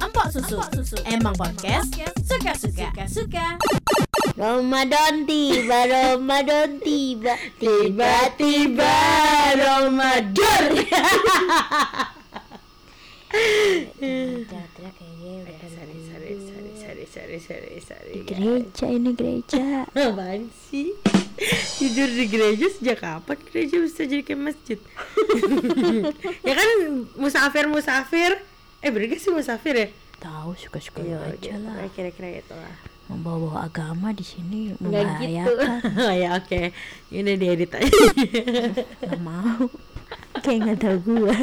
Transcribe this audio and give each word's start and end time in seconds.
Empok 0.00 0.32
susu. 0.32 0.56
Emang 1.04 1.36
podcast 1.36 1.92
suka-suka. 2.24 2.88
Suka. 3.04 3.60
Ramadan 4.40 5.28
tiba, 5.28 5.84
Ramadan 5.84 6.80
tiba, 6.80 7.36
tiba-tiba 7.60 8.96
Ramadan. 9.60 10.80
sorry, 17.14 17.38
sorry, 17.38 17.78
sorry, 17.78 17.78
sorry. 17.78 18.14
Gereja 18.26 18.86
ini 18.90 19.10
gereja. 19.14 19.86
Apaan 19.94 20.50
sih? 20.66 20.90
Tidur 21.78 22.10
di 22.10 22.26
gereja 22.26 22.66
sejak 22.70 23.02
kapan 23.02 23.38
gereja 23.46 23.76
bisa 23.78 24.02
jadi 24.02 24.22
kayak 24.22 24.40
masjid? 24.40 24.78
ya 26.48 26.54
kan 26.54 26.68
musafir 27.14 27.66
musafir. 27.66 28.38
Eh 28.78 28.90
bener 28.90 29.14
sih 29.16 29.30
musafir 29.30 29.74
ya? 29.74 29.88
Tahu 30.18 30.54
suka-suka 30.56 31.02
Iya, 31.02 31.20
aja 31.22 31.36
gitu 31.36 31.58
lah. 31.62 31.74
lah, 31.78 31.90
Kira-kira 31.90 32.28
gitu 32.34 32.54
lah. 32.54 32.74
Membawa 33.04 33.68
agama 33.68 34.10
di 34.10 34.24
sini 34.24 34.72
gitu. 34.72 34.80
membahayakan. 34.80 35.80
ya 36.22 36.28
oke. 36.34 36.72
Ini 37.10 37.32
diedit 37.36 37.70
aja. 37.74 37.90
Gak 39.04 39.20
mau. 39.20 39.68
Kayak 40.34 40.58
nggak 40.60 40.78
tahu 40.78 40.96
gua. 41.06 41.36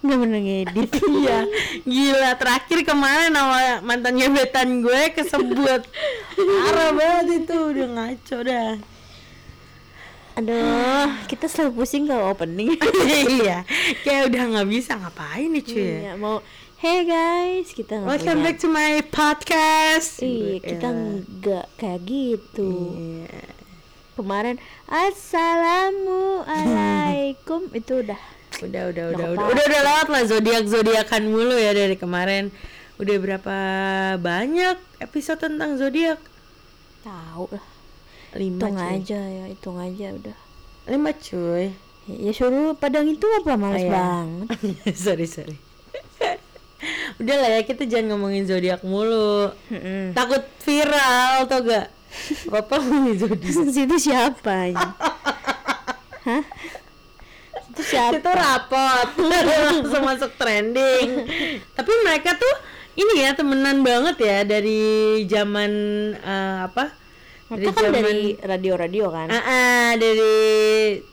Nggak 0.00 0.18
pernah 0.22 0.40
ngedit. 0.40 0.90
Iya, 1.02 1.38
gila 1.82 2.30
terakhir 2.34 2.78
kemarin 2.82 3.30
sama 3.30 3.58
mantan 3.82 4.14
gebetan 4.16 4.80
gue 4.80 5.02
kesebut. 5.12 5.82
Parah 6.36 6.90
banget 6.92 7.42
itu, 7.42 7.56
udah 7.56 7.86
ngaco 7.90 8.38
dah. 8.42 8.72
Aduh, 10.36 11.08
kita 11.26 11.48
selalu 11.48 11.72
pusing 11.74 12.04
kalau 12.04 12.28
opening. 12.28 12.76
iya, 13.40 13.64
kayak 14.04 14.28
udah 14.28 14.42
nggak 14.52 14.68
bisa 14.68 14.92
ngapain 14.94 15.48
nih 15.48 15.64
cuy. 15.64 15.80
Iya, 16.04 16.12
mau 16.16 16.38
Hey 16.76 17.08
guys, 17.08 17.72
kita 17.72 17.96
nggak 17.96 18.04
Welcome 18.06 18.36
punya- 18.36 18.44
back 18.44 18.56
to 18.60 18.68
my 18.68 19.00
podcast. 19.02 20.20
Iya, 20.20 20.60
kita 20.60 20.88
Iya. 20.92 21.00
nggak 21.34 21.66
kayak 21.80 22.00
gitu. 22.04 22.72
Iya. 23.24 23.55
Kemarin 24.16 24.56
Assalamualaikum 24.88 27.68
itu 27.78 28.00
udah 28.00 28.16
Udah, 28.56 28.88
udah, 28.88 29.12
udah, 29.12 29.36
udah, 29.36 29.36
udah, 29.36 29.52
udah 29.68 29.80
lewat 29.84 30.08
lah 30.08 30.24
zodiak 30.24 30.64
zodiakan 30.64 31.28
mulu 31.28 31.52
ya 31.52 31.70
dari 31.70 31.92
kemarin. 31.92 32.48
Udah 32.96 33.16
berapa 33.20 33.56
banyak 34.16 34.80
episode 34.98 35.38
tentang 35.38 35.76
zodiak? 35.76 36.16
tahu 37.04 37.52
lah. 37.52 37.60
Lima 38.32 38.64
Hitung 38.64 38.74
cuy. 38.74 38.88
aja 38.96 39.20
ya, 39.20 39.44
hitung 39.46 39.76
aja 39.76 40.06
udah. 40.10 40.32
Lima 40.88 41.12
cuy. 41.12 41.76
Ya 42.08 42.32
suruh 42.32 42.72
padang 42.72 43.04
itu 43.04 43.28
apa 43.28 43.52
males 43.54 43.76
Oh, 43.76 43.84
iya. 43.84 43.92
banget. 43.92 44.48
sorry, 45.04 45.28
sorry. 45.28 45.56
Udah 47.20 47.36
lah 47.36 47.48
ya 47.52 47.60
kita 47.62 47.84
jangan 47.84 48.08
ngomongin 48.10 48.48
zodiak 48.48 48.80
mulu. 48.82 49.52
Mm-mm. 49.68 50.12
Takut 50.12 50.42
viral 50.64 51.44
tau 51.44 51.60
gak? 51.60 51.92
Apa 52.50 52.74
ngomongin 52.80 53.16
zodiak? 53.18 53.72
Situ 53.72 53.96
siapa 54.00 54.72
ini? 54.72 54.86
Hah? 56.26 56.42
Itu 57.70 57.82
siapa? 57.84 58.18
Itu 58.18 58.30
rapot 58.32 59.08
langsung 59.76 60.02
masuk 60.02 60.30
trending. 60.40 61.08
Tapi 61.76 61.92
mereka 62.02 62.34
tuh 62.34 62.54
ini 62.96 63.20
ya 63.20 63.36
temenan 63.36 63.84
banget 63.84 64.16
ya 64.20 64.38
dari 64.42 65.22
zaman 65.28 65.72
eh, 66.16 66.58
apa? 66.64 66.96
Mereka 67.46 67.78
kan 67.78 67.94
dari 67.94 68.34
radio-radio 68.42 69.06
kan. 69.12 69.30
Ah, 69.30 69.38
ah, 69.38 69.88
dari 69.94 70.34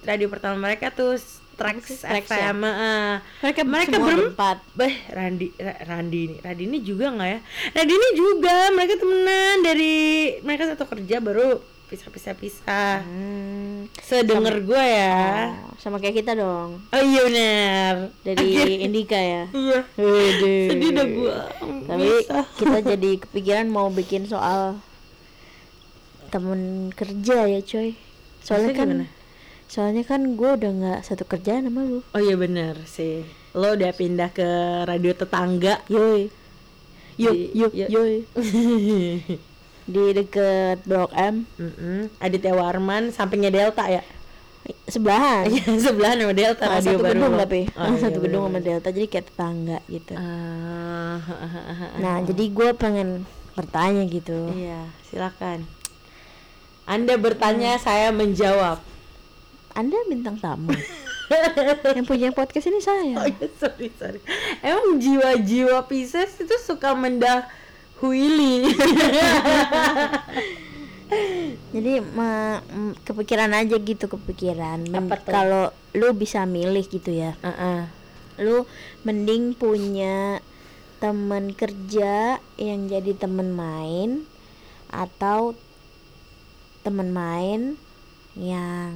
radio 0.02 0.28
pertama 0.34 0.58
mereka 0.58 0.90
tuh 0.90 1.14
Trax 1.54 2.02
Trax 2.02 2.26
ya? 2.28 2.50
FM. 2.50 2.60
ah. 2.62 3.16
Mereka 3.40 3.62
mereka 3.64 3.96
berempat. 3.96 4.58
Beh, 4.74 4.94
Randi 5.08 5.54
Ra- 5.56 5.80
Randi 5.86 6.20
ini. 6.24 6.36
Randi 6.38 6.64
ini 6.66 6.78
juga 6.80 7.10
nggak 7.10 7.30
ya? 7.30 7.40
Randi 7.72 7.94
ini 7.94 8.10
juga 8.14 8.56
mereka 8.70 8.94
temenan 8.98 9.58
dari 9.62 9.96
mereka 10.42 10.64
satu 10.68 10.86
kerja 10.86 11.18
baru 11.18 11.62
pisah-pisah-pisah. 11.84 13.06
Hmm. 13.06 13.86
Sedenger 14.02 14.60
gue 14.60 14.82
ya. 14.82 15.54
Oh, 15.62 15.78
sama 15.78 15.98
kayak 15.98 16.20
kita 16.20 16.34
dong. 16.34 16.82
Oh 16.90 17.02
iya 17.02 17.22
benar. 17.22 17.94
Dari 18.24 18.50
Indika 18.82 19.14
ya. 19.14 19.46
Iya. 19.48 19.80
Sedih 19.94 20.66
Sedih 20.74 20.90
dah 20.90 21.06
gua. 21.06 21.38
Tapi 21.86 22.10
kita 22.58 22.78
jadi 22.88 23.12
kepikiran 23.20 23.70
mau 23.70 23.88
bikin 23.88 24.26
soal 24.26 24.82
temen 26.30 26.90
kerja 26.92 27.46
ya 27.46 27.62
coy. 27.62 27.94
Soalnya 28.42 28.74
Maksudnya 28.74 28.74
kan 28.74 28.88
gimana? 28.90 29.06
Soalnya 29.74 30.04
kan 30.04 30.38
gue 30.38 30.50
udah 30.54 30.72
nggak 30.72 31.00
satu 31.02 31.26
kerjaan 31.26 31.66
sama 31.66 31.82
lu. 31.82 32.00
Oh 32.08 32.22
iya 32.22 32.38
benar 32.38 32.78
sih. 32.86 33.26
Lo 33.52 33.74
udah 33.74 33.90
pindah 33.92 34.30
ke 34.30 34.46
radio 34.86 35.12
tetangga. 35.12 35.82
Yoi. 35.88 36.30
Yuk, 37.16 37.34
yuk, 37.52 37.74
yuk. 37.74 37.90
yoi. 37.90 38.16
Di 39.84 40.16
deket 40.16 40.80
Blok 40.84 41.12
M 41.12 41.44
Mm-mm. 41.54 42.08
Aditya 42.18 42.54
Warman 42.54 43.10
sampingnya 43.10 43.50
Delta 43.50 43.86
ya. 43.88 44.06
sebelahan. 44.86 45.44
Iya, 45.46 45.76
sebelahan 45.86 46.18
sama 46.18 46.34
Delta 46.34 46.64
radio 46.70 46.88
satu 46.88 47.02
baru. 47.02 47.12
gedung 47.12 47.34
tapi 47.36 47.60
Oh, 47.74 47.84
iya, 47.84 47.98
satu 48.00 48.18
gedung 48.22 48.44
sama. 48.48 48.60
Delta 48.60 48.88
jadi 48.90 49.08
kayak 49.08 49.26
tetangga 49.28 49.78
gitu. 49.86 50.14
Ah, 50.16 51.20
Nah 51.98 52.16
jadi 52.30 52.44
gue 52.48 52.70
pengen 52.74 53.26
bertanya 53.54 54.06
gitu. 54.06 54.54
iya, 54.54 54.88
silakan. 55.04 55.66
Anda 56.84 57.16
bertanya, 57.16 57.76
saya 57.78 58.12
menjawab. 58.12 58.80
Anda 59.74 59.98
bintang 60.06 60.38
tamu. 60.38 60.70
yang 61.98 62.06
punya 62.06 62.30
podcast 62.30 62.70
ini 62.70 62.78
Oh 62.78 62.84
saya. 62.84 63.26
iya, 63.26 63.48
sorry, 63.58 63.90
sorry. 63.98 64.20
Emang 64.62 65.02
jiwa-jiwa 65.02 65.90
Pisces 65.90 66.38
itu 66.38 66.56
suka 66.62 66.94
mendahului. 66.94 68.70
Jadi 71.74 71.94
me- 72.02 72.62
m- 72.70 72.96
kepikiran 73.02 73.54
aja 73.54 73.76
gitu 73.78 74.06
kepikiran. 74.06 74.86
Kalau 75.26 75.70
lu 75.94 76.10
bisa 76.14 76.46
milih 76.46 76.86
gitu 76.86 77.14
ya, 77.14 77.38
Heeh. 77.42 77.86
lu 78.42 78.66
mending 79.06 79.54
punya 79.54 80.42
teman 80.98 81.54
kerja 81.54 82.40
yang 82.58 82.88
jadi 82.88 83.14
teman 83.14 83.54
main 83.54 84.24
atau 84.90 85.54
teman 86.82 87.12
main 87.12 87.76
yang 88.34 88.96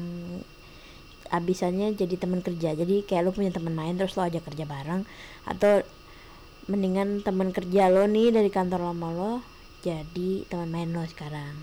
abisannya 1.30 1.94
jadi 1.94 2.16
teman 2.16 2.42
kerja. 2.42 2.74
Jadi 2.74 3.04
kayak 3.04 3.28
lu 3.28 3.32
punya 3.36 3.52
teman 3.52 3.74
main 3.76 3.96
terus 3.96 4.16
lo 4.16 4.26
aja 4.26 4.40
kerja 4.40 4.64
bareng 4.64 5.04
atau 5.48 5.84
mendingan 6.68 7.24
teman 7.24 7.56
kerja 7.56 7.88
lo 7.88 8.04
nih 8.06 8.36
dari 8.36 8.52
kantor 8.52 8.92
lama 8.92 9.10
lo 9.16 9.34
jadi 9.82 10.44
teman 10.52 10.70
main 10.72 10.90
lo 10.92 11.04
sekarang. 11.08 11.56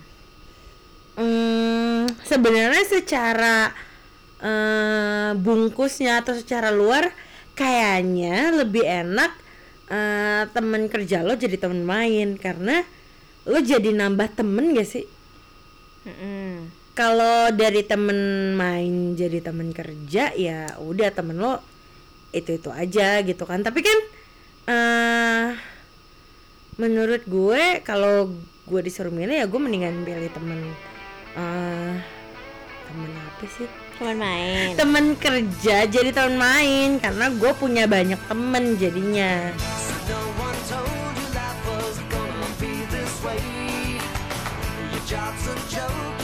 Hmm, 1.14 2.10
sebenarnya 2.26 2.84
secara 2.88 3.70
eh, 4.42 5.30
bungkusnya 5.38 6.24
atau 6.24 6.34
secara 6.34 6.74
luar 6.74 7.12
kayaknya 7.54 8.50
lebih 8.64 8.82
enak 8.82 9.32
eh, 9.92 10.42
temen 10.50 10.90
kerja 10.90 11.22
lo 11.22 11.36
jadi 11.38 11.60
temen 11.60 11.86
main 11.86 12.34
karena 12.40 12.82
lo 13.44 13.60
jadi 13.60 13.92
nambah 13.92 14.40
temen 14.40 14.72
gak 14.72 14.88
sih? 14.88 15.06
Kalau 16.94 17.50
dari 17.50 17.82
temen 17.82 18.54
main 18.54 19.18
jadi 19.18 19.42
temen 19.42 19.74
kerja 19.74 20.30
ya 20.30 20.78
udah 20.78 21.10
temen 21.10 21.42
lo 21.42 21.58
itu 22.30 22.54
itu 22.54 22.70
aja 22.70 23.18
gitu 23.26 23.42
kan. 23.42 23.66
Tapi 23.66 23.82
kan 23.82 23.98
eh 24.70 25.46
menurut 26.78 27.26
gue 27.26 27.82
kalau 27.82 28.30
gue 28.64 28.80
disuruh 28.86 29.10
milih 29.10 29.42
ya 29.42 29.46
gue 29.50 29.58
mendingan 29.58 30.06
pilih 30.06 30.30
temen 30.30 30.58
eh 31.34 31.98
temen 32.86 33.10
apa 33.10 33.44
sih? 33.58 33.66
Teman 33.98 34.16
main. 34.22 34.78
Temen 34.78 35.04
kerja 35.18 35.90
jadi 35.90 36.10
temen 36.14 36.38
main 36.38 37.02
karena 37.02 37.26
gue 37.34 37.52
punya 37.58 37.90
banyak 37.90 38.22
temen 38.30 38.78
jadinya. 38.78 39.50
Job's 45.04 45.46
a 45.46 45.54
joke, 45.68 46.23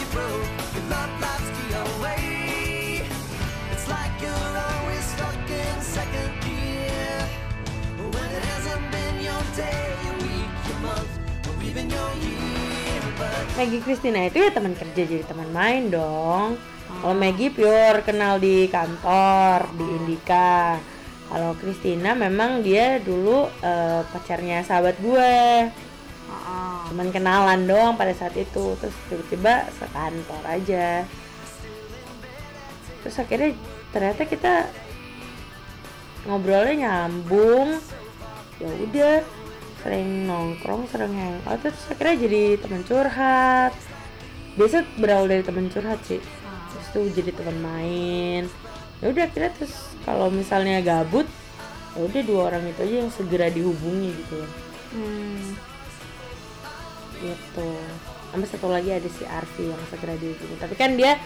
Maggie 13.61 13.85
Christina 13.85 14.25
itu 14.25 14.41
ya 14.41 14.57
teman 14.57 14.73
kerja 14.73 15.05
jadi 15.05 15.21
teman 15.29 15.53
main 15.53 15.93
dong. 15.93 16.57
Kalau 17.05 17.13
Maggie 17.13 17.53
pure 17.53 18.01
kenal 18.09 18.41
di 18.41 18.65
kantor 18.73 19.69
di 19.77 19.85
Indika. 19.85 20.81
Kalau 21.29 21.53
Christina 21.61 22.17
memang 22.17 22.65
dia 22.65 22.97
dulu 23.05 23.53
eh, 23.61 24.01
pacarnya 24.17 24.65
sahabat 24.65 24.97
gue. 25.05 25.37
Cuman 26.89 27.13
kenalan 27.13 27.69
doang 27.69 28.01
pada 28.01 28.17
saat 28.17 28.33
itu. 28.33 28.81
Terus 28.81 28.97
tiba-tiba 29.13 29.69
sekantor 29.77 30.43
aja. 30.49 31.05
terus 33.01 33.17
akhirnya 33.17 33.57
ternyata 33.97 34.29
kita 34.29 34.55
ngobrolnya 36.29 36.85
nyambung 36.85 37.81
ya 38.61 38.69
udah 38.69 39.25
sering 39.81 40.29
nongkrong 40.29 40.85
sering 40.93 41.17
hangout 41.17 41.61
terus 41.65 41.81
akhirnya 41.89 42.17
jadi 42.29 42.43
teman 42.61 42.83
curhat. 42.85 43.73
Biasa 44.55 44.85
berawal 45.01 45.27
dari 45.31 45.43
teman 45.45 45.73
curhat 45.73 46.01
sih. 46.05 46.21
Terus 46.71 46.87
tuh 46.93 47.05
jadi 47.11 47.33
teman 47.33 47.59
main. 47.65 48.43
Ya 49.01 49.07
udah 49.09 49.25
akhirnya 49.25 49.53
terus 49.57 49.75
kalau 50.05 50.29
misalnya 50.29 50.85
gabut 50.85 51.25
ya 51.97 52.01
udah 52.07 52.23
dua 52.23 52.41
orang 52.53 52.65
itu 52.71 52.81
aja 52.87 52.97
yang 53.03 53.11
segera 53.11 53.47
dihubungi 53.49 54.11
gitu. 54.15 54.41
Hmm. 54.95 55.57
gitu. 57.21 57.71
Sama 58.31 58.47
satu 58.47 58.69
lagi 58.71 58.95
ada 58.95 59.09
si 59.11 59.25
Arfi 59.27 59.69
yang 59.69 59.83
segera 59.89 60.15
dihubungi. 60.17 60.57
Tapi 60.61 60.75
kan 60.77 60.95
dia 60.95 61.17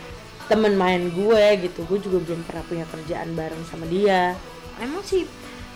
temen 0.46 0.78
main 0.78 1.10
gue 1.10 1.44
gitu. 1.64 1.82
Gue 1.90 1.98
juga 1.98 2.22
belum 2.22 2.46
pernah 2.46 2.64
punya 2.66 2.86
kerjaan 2.86 3.34
bareng 3.34 3.62
sama 3.66 3.84
dia. 3.90 4.38
Emang 4.78 5.02
si 5.02 5.26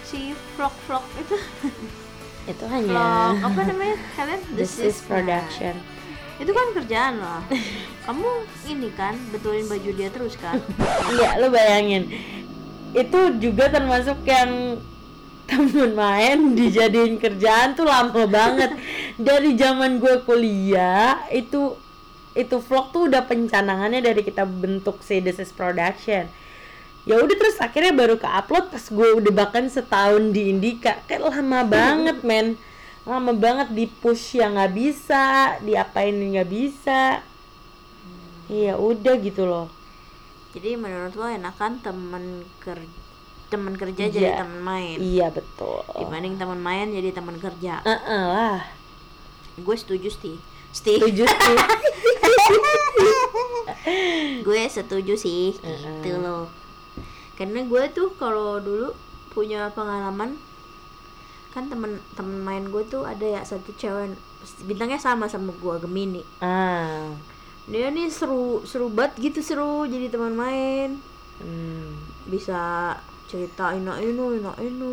si 0.09 0.33
vlog-vlog 0.57 1.05
itu 1.21 1.37
itu 2.49 2.65
vlog 2.65 2.73
hanya 2.73 3.37
apa 3.45 3.61
namanya 3.69 3.97
kalian 4.17 4.41
this 4.59 4.81
is 4.81 5.05
production 5.05 5.77
itu 6.39 6.51
kan 6.55 6.67
kerjaan 6.73 7.15
loh 7.21 7.43
kamu 8.09 8.31
ini 8.73 8.89
kan 8.97 9.13
betulin 9.29 9.69
baju 9.69 9.91
dia 9.93 10.09
terus 10.09 10.33
kan 10.41 10.57
Iya, 11.13 11.37
lu 11.45 11.53
bayangin. 11.53 12.09
Itu 12.97 13.37
juga 13.37 13.69
termasuk 13.69 14.25
yang 14.25 14.81
temen 15.45 15.93
main 15.93 16.57
dijadiin 16.57 17.21
kerjaan 17.21 17.77
tuh 17.77 17.85
lama 17.85 18.25
banget. 18.25 18.73
Dari 19.21 19.53
zaman 19.61 20.01
gue 20.01 20.25
kuliah 20.25 21.21
itu 21.29 21.77
itu 22.33 22.57
vlog 22.65 22.95
tuh 22.97 23.13
udah 23.13 23.29
pencanangannya 23.29 24.01
dari 24.01 24.25
kita 24.25 24.49
bentuk 24.49 25.05
si 25.05 25.21
This 25.21 25.37
is 25.37 25.53
Production. 25.53 26.33
Ya 27.09 27.17
udah 27.17 27.35
terus 27.35 27.57
akhirnya 27.57 27.91
baru 27.91 28.15
ke 28.15 28.27
upload 28.27 28.69
pas 28.69 28.85
gue 28.85 29.09
udah 29.17 29.33
bahkan 29.33 29.65
setahun 29.67 30.29
di 30.29 30.49
Indika. 30.49 30.93
Kayak 31.05 31.33
lama 31.33 31.65
banget, 31.65 32.21
men. 32.21 32.55
Lama 33.03 33.33
banget 33.33 33.71
di 33.71 33.89
push 33.89 34.37
yang 34.37 34.53
nggak 34.53 34.71
bisa, 34.71 35.57
diapain 35.59 36.13
nggak 36.13 36.47
bisa. 36.47 37.19
Iya, 38.47 38.77
udah 38.77 39.15
gitu 39.19 39.43
loh. 39.43 39.67
jadi 40.49 40.75
menurut 40.75 41.13
lo 41.13 41.25
enakan 41.25 41.79
temen 41.79 42.43
ker 42.59 42.83
temen 43.47 43.73
kerja 43.73 44.03
Iya. 44.03 44.11
jadi 44.11 44.31
temen 44.39 44.59
main 44.59 44.97
Iya 44.97 45.29
betul. 45.29 45.85
dibanding 45.95 46.35
temen 46.35 46.59
main 46.59 46.89
jadi 46.89 47.13
temen 47.13 47.37
kerja 47.37 47.79
Heeh 47.81 48.23
lah. 48.27 48.59
gue 49.55 49.77
setuju 49.77 50.09
sih 50.09 50.35
Sti 50.71 50.99
Setuju 50.99 51.23
sih. 51.23 51.55
gue 54.43 54.61
setuju 54.67 55.15
sih 55.15 55.55
Mm-mm. 55.55 56.01
gitu 56.01 56.19
loh 56.19 56.49
karena 57.39 57.63
gue 57.63 57.83
tuh 57.95 58.11
kalau 58.19 58.59
dulu 58.59 58.91
punya 59.31 59.71
pengalaman 59.71 60.35
kan 61.55 61.71
temen 61.71 62.03
temen 62.13 62.43
main 62.43 62.67
gue 62.69 62.83
tuh 62.85 63.07
ada 63.07 63.23
ya 63.23 63.41
satu 63.47 63.71
cewek 63.79 64.19
bintangnya 64.67 64.99
sama 64.99 65.31
sama 65.31 65.55
gue 65.55 65.75
Gemini 65.81 66.23
ah. 66.43 67.15
dia 67.65 67.89
nih 67.89 68.11
seru 68.11 68.61
seru 68.67 68.91
banget 68.91 69.31
gitu 69.31 69.41
seru 69.41 69.87
jadi 69.87 70.11
teman 70.11 70.35
main 70.35 70.91
Hmm. 71.39 71.95
bisa 72.27 72.91
cerita 73.31 73.71
ino 73.71 73.95
ino 73.95 74.35
ino 74.35 74.51
ino 74.59 74.91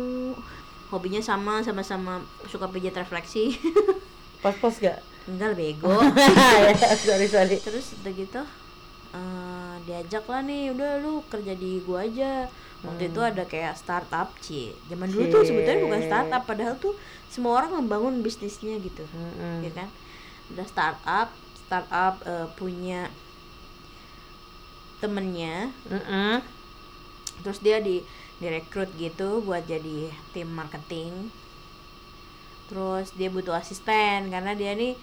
hobinya 0.94 1.18
sama 1.18 1.58
sama-sama 1.58 2.22
suka 2.46 2.70
pijat 2.70 2.94
refleksi 2.94 3.58
Pos-pos 4.46 4.78
gak? 4.78 5.02
enggak 5.26 5.58
bego 5.58 5.90
ya, 6.70 6.94
sorry 6.94 7.26
sorry. 7.26 7.58
terus 7.58 7.98
udah 7.98 8.12
gitu 8.14 8.40
eh, 9.10 9.55
diajak 9.86 10.26
lah 10.26 10.42
nih 10.42 10.74
udah 10.74 10.90
lu 11.00 11.22
kerja 11.30 11.54
di 11.54 11.80
gua 11.86 12.04
aja. 12.04 12.50
Waktu 12.84 13.08
itu 13.08 13.20
ada 13.24 13.42
kayak 13.48 13.74
startup 13.74 14.36
cie 14.44 14.76
zaman 14.86 15.08
dulu 15.08 15.32
tuh 15.32 15.42
sebetulnya 15.48 15.80
bukan 15.80 16.00
startup 16.06 16.42
padahal 16.44 16.76
tuh 16.76 16.92
semua 17.32 17.64
orang 17.64 17.82
membangun 17.82 18.20
bisnisnya 18.20 18.76
gitu 18.78 19.02
Mm-mm. 19.16 19.64
ya 19.64 19.72
kan? 19.72 19.88
Udah 20.52 20.66
startup 20.68 21.28
startup 21.66 22.14
eh, 22.28 22.46
punya 22.54 23.08
temennya. 25.00 25.72
Mm-mm. 25.88 26.44
terus 27.44 27.60
dia 27.60 27.80
di 27.84 28.00
direkrut 28.40 28.88
gitu 29.00 29.40
buat 29.44 29.64
jadi 29.64 30.12
tim 30.36 30.48
marketing. 30.52 31.32
Terus 32.68 33.14
dia 33.16 33.32
butuh 33.32 33.56
asisten 33.56 34.28
karena 34.28 34.52
dia 34.52 34.76
nih 34.76 34.94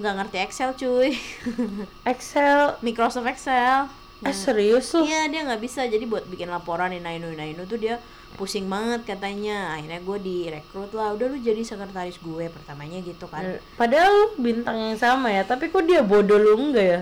nggak 0.00 0.14
ngerti 0.16 0.36
Excel 0.42 0.70
cuy. 0.74 1.12
Excel. 2.12 2.78
Microsoft 2.80 3.28
Excel 3.28 3.88
Eh 4.20 4.34
serius 4.34 4.90
lu? 4.92 5.02
Iya 5.02 5.26
dia 5.26 5.40
nggak 5.42 5.62
bisa 5.62 5.86
jadi 5.86 6.02
buat 6.02 6.26
bikin 6.26 6.48
laporan 6.48 6.90
ini 6.90 7.06
ini 7.12 7.32
ini 7.32 7.44
ini 7.52 7.62
tuh 7.64 7.78
dia 7.78 8.02
pusing 8.34 8.66
banget 8.66 9.06
katanya 9.06 9.72
akhirnya 9.72 9.98
gue 9.98 10.18
direkrut 10.20 10.90
lah 10.90 11.14
udah 11.14 11.26
lu 11.26 11.38
jadi 11.38 11.62
sekretaris 11.62 12.18
gue 12.18 12.46
pertamanya 12.48 12.98
gitu 12.98 13.24
kan 13.24 13.40
Eh, 13.40 13.62
Padahal 13.74 14.34
bintang 14.34 14.74
yang 14.76 14.96
sama 14.96 15.30
ya, 15.30 15.42
tapi 15.42 15.68
kok 15.68 15.80
dia 15.82 16.02
bodoh 16.02 16.36
lu 16.36 16.52
enggak 16.60 16.86
ya? 16.88 17.00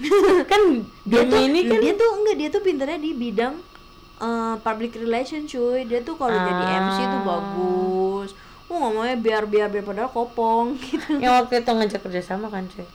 kan 0.50 0.62
dia 1.04 1.22
tuh 1.22 1.36
Gemini 1.36 1.60
kan 1.68 1.76
dia 1.78 1.92
tuh 1.92 2.08
enggak 2.10 2.36
dia 2.36 2.48
tuh 2.48 2.62
pinternya 2.64 2.96
di 2.96 3.12
bidang 3.12 3.54
eh, 4.18 4.54
public 4.58 4.96
relation 4.96 5.44
cuy 5.44 5.84
dia 5.84 6.00
tuh 6.00 6.16
kalau 6.16 6.32
jadi 6.32 6.64
MC 6.80 6.98
tuh 7.04 7.20
Ah. 7.20 7.24
bagus 7.28 8.30
oh 8.64 8.76
ngomongnya 8.80 9.16
biar 9.18 9.44
biar 9.44 9.68
biar 9.68 9.84
padahal 9.84 10.08
kopong 10.08 10.72
gitu 10.80 11.20
yang 11.20 11.36
waktu 11.36 11.60
itu 11.60 11.68
ngajak 11.68 12.00
kerja 12.00 12.22
sama 12.24 12.48
kan 12.48 12.64
cuy? 12.64 12.86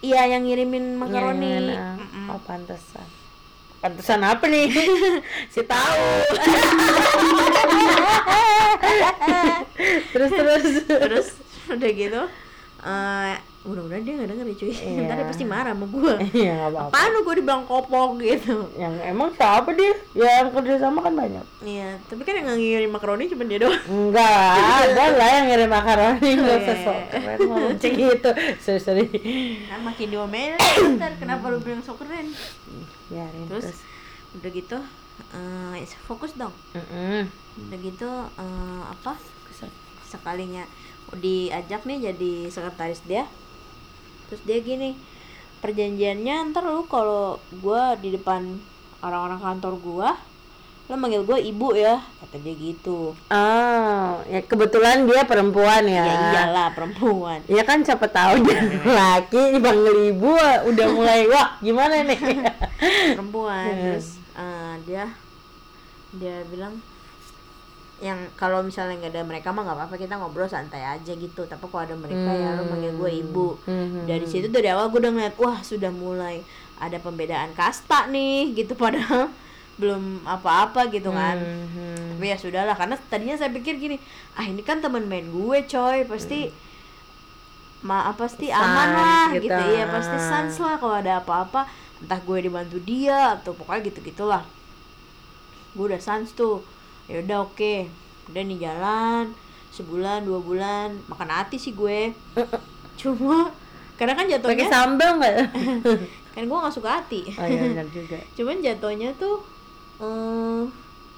Iya 0.00 0.26
yang 0.26 0.42
ngirimin 0.44 0.96
makaroni 0.96 1.48
Yang- 1.50 1.76
ah, 1.76 1.94
Mm-mm. 1.96 2.26
Oh 2.30 2.40
pantesan. 2.42 3.06
Pantesan 3.80 4.20
apa 4.20 4.44
nih? 4.44 4.68
si 5.52 5.60
tahu. 5.62 6.04
terus 10.12 10.30
terus. 10.30 10.64
terus 10.84 11.28
udah 11.70 11.90
gitu 11.90 12.22
eh 12.80 13.36
mudah-mudahan 13.60 14.00
dia 14.00 14.16
nggak 14.16 14.30
denger 14.32 14.46
ya 14.48 14.54
cuy 14.56 14.72
Iya. 14.72 15.00
ntar 15.04 15.16
dia 15.20 15.28
pasti 15.28 15.44
marah 15.44 15.76
sama 15.76 15.84
gue 15.84 16.12
Iya 16.40 16.52
nggak 16.56 16.70
apa-apa. 16.72 16.88
apaan 16.88 17.08
lu 17.12 17.20
gue 17.20 17.34
dibilang 17.36 17.64
kopong 17.68 18.10
gitu 18.16 18.56
Yang 18.72 18.94
emang 19.04 19.28
siapa 19.36 19.68
dia? 19.76 19.92
Ya, 20.16 20.28
Yang 20.40 20.48
kerja 20.56 20.74
sama 20.80 21.04
kan 21.04 21.12
banyak. 21.12 21.44
Iya, 21.60 22.00
tapi 22.08 22.24
kan 22.24 22.40
yang 22.40 22.56
ngirim 22.56 22.88
makaroni 22.88 23.28
cuma 23.28 23.44
dia 23.44 23.60
doang. 23.60 23.76
Enggak, 23.84 24.32
ada 24.80 25.04
lah 25.12 25.28
yang 25.28 25.46
ngirim 25.52 25.68
makaroni 25.68 26.28
nggak 26.40 26.56
iya, 26.56 26.64
usah 26.64 26.76
sok 26.80 26.96
iya. 26.96 27.08
keren 27.12 27.38
ngomong 27.44 27.74
gitu. 28.00 28.30
Sorry 28.64 28.80
sorry. 28.80 29.04
Kan 29.68 29.80
makin 29.84 30.06
diomelin 30.08 30.56
ntar 30.96 31.12
kenapa 31.20 31.52
lu 31.52 31.60
bilang 31.60 31.84
so 31.84 31.92
keren? 32.00 32.32
Biarin 33.12 33.44
Terus 33.44 33.68
terus. 33.68 33.78
udah 34.40 34.50
gitu 34.50 34.78
eh 35.36 35.84
fokus 36.08 36.32
dong. 36.32 36.54
Mm-mm. 36.72 37.28
Udah 37.68 37.78
gitu 37.78 38.08
eh, 38.40 38.82
apa? 38.88 39.20
Sekalinya 40.08 40.64
diajak 41.12 41.82
nih 41.82 42.10
jadi 42.10 42.32
sekretaris 42.46 43.02
dia. 43.02 43.26
Terus 44.26 44.42
dia 44.42 44.58
gini, 44.58 44.94
perjanjiannya 45.58 46.50
ntar 46.50 46.64
lu 46.64 46.84
kalau 46.84 47.34
gua 47.56 47.94
di 47.94 48.10
depan 48.10 48.60
orang-orang 49.00 49.40
kantor 49.40 49.74
gua 49.76 50.10
lo 50.86 50.98
manggil 50.98 51.22
gua 51.22 51.38
ibu 51.38 51.70
ya 51.72 52.02
kata 52.18 52.36
dia 52.36 52.50
gitu 52.52 53.14
Oh, 53.30 54.06
ya 54.26 54.42
kebetulan 54.42 55.06
dia 55.06 55.22
perempuan 55.22 55.86
ya. 55.86 56.02
ya 56.02 56.14
iyalah 56.34 56.74
perempuan 56.74 57.38
Ya 57.46 57.62
kan 57.62 57.78
siapa 57.80 58.06
tahu 58.06 58.42
dia 58.42 58.58
laki 58.98 59.54
dipanggil 59.54 60.10
ibu 60.10 60.34
udah 60.66 60.86
mulai 60.90 61.26
wah 61.26 61.54
gimana 61.60 62.02
nih? 62.02 62.18
perempuan 63.14 63.70
Hmm. 63.70 63.82
terus 63.86 64.18
eh, 64.34 64.72
dia 64.82 65.04
dia 66.12 66.42
bilang 66.50 66.82
yang 68.00 68.16
kalau 68.32 68.64
misalnya 68.64 68.96
nggak 68.96 69.12
ada 69.12 69.22
mereka 69.28 69.48
mah 69.52 69.62
nggak 69.68 69.76
apa-apa 69.76 69.96
kita 70.00 70.16
ngobrol 70.16 70.48
santai 70.48 70.80
aja 70.80 71.12
gitu. 71.12 71.44
Tapi 71.44 71.64
kalau 71.68 71.84
ada 71.84 71.96
mereka 71.96 72.32
ya 72.32 72.56
lo 72.56 72.64
manggil 72.64 72.96
gue 72.96 73.10
ibu. 73.20 73.60
Hmm. 73.68 74.08
dari 74.08 74.24
situ 74.24 74.48
dari 74.48 74.72
awal 74.72 74.88
gue 74.88 75.00
udah 75.04 75.12
ngeliat 75.12 75.36
wah 75.36 75.60
sudah 75.60 75.92
mulai 75.92 76.40
ada 76.80 76.96
pembedaan 76.96 77.52
kasta 77.52 78.08
nih 78.08 78.50
gitu. 78.58 78.72
Padahal 78.72 79.28
belum 79.76 80.24
apa-apa 80.24 80.88
gitu 80.92 81.12
kan. 81.12 81.36
Hmm. 81.40 82.16
tapi 82.16 82.28
ya 82.28 82.36
sudahlah 82.36 82.76
karena 82.76 83.00
tadinya 83.08 83.32
saya 83.32 83.48
pikir 83.48 83.80
gini 83.80 83.96
ah 84.36 84.44
ini 84.44 84.60
kan 84.60 84.80
teman 84.80 85.04
main 85.04 85.28
gue 85.28 85.58
coy. 85.68 86.08
Pasti 86.08 86.48
ma 87.80 88.12
pasti 88.12 88.52
Sans 88.52 88.60
aman 88.60 88.88
lah 88.92 89.26
gitu. 89.32 89.48
gitu, 89.48 89.62
iya 89.72 89.88
pasti 89.88 90.16
sans 90.20 90.52
lah 90.60 90.76
kalau 90.80 90.96
ada 90.96 91.20
apa-apa. 91.20 91.68
Entah 92.00 92.20
gue 92.20 92.38
dibantu 92.48 92.80
dia 92.80 93.36
atau 93.36 93.52
pokoknya 93.52 93.92
gitu 93.92 94.00
gitulah 94.00 94.44
gue 95.74 95.84
udah 95.86 96.02
sans 96.02 96.26
tuh 96.34 96.62
ya 97.10 97.16
udah 97.26 97.38
oke. 97.42 97.74
Udah 98.30 98.42
nih 98.46 98.58
jalan. 98.62 99.34
Sebulan 99.74 100.22
dua 100.22 100.38
bulan. 100.38 100.94
Makan 101.10 101.30
hati 101.30 101.58
sih 101.58 101.74
gue. 101.74 102.14
Cuma 102.94 103.50
karena 103.98 104.16
kan 104.16 104.24
Pakai 104.24 104.40
jatuhnya 104.40 104.66
sambal 104.70 105.10
nggak? 105.20 105.36
kan 106.34 106.42
gue 106.46 106.58
nggak 106.62 106.74
suka 106.74 107.02
hati. 107.02 107.26
Oh 107.34 107.44
iya 107.44 107.58
benar 107.68 107.86
juga. 107.90 108.16
cuman 108.38 108.62
jatuhnya 108.62 109.10
tuh 109.18 109.42
eh 110.00 110.64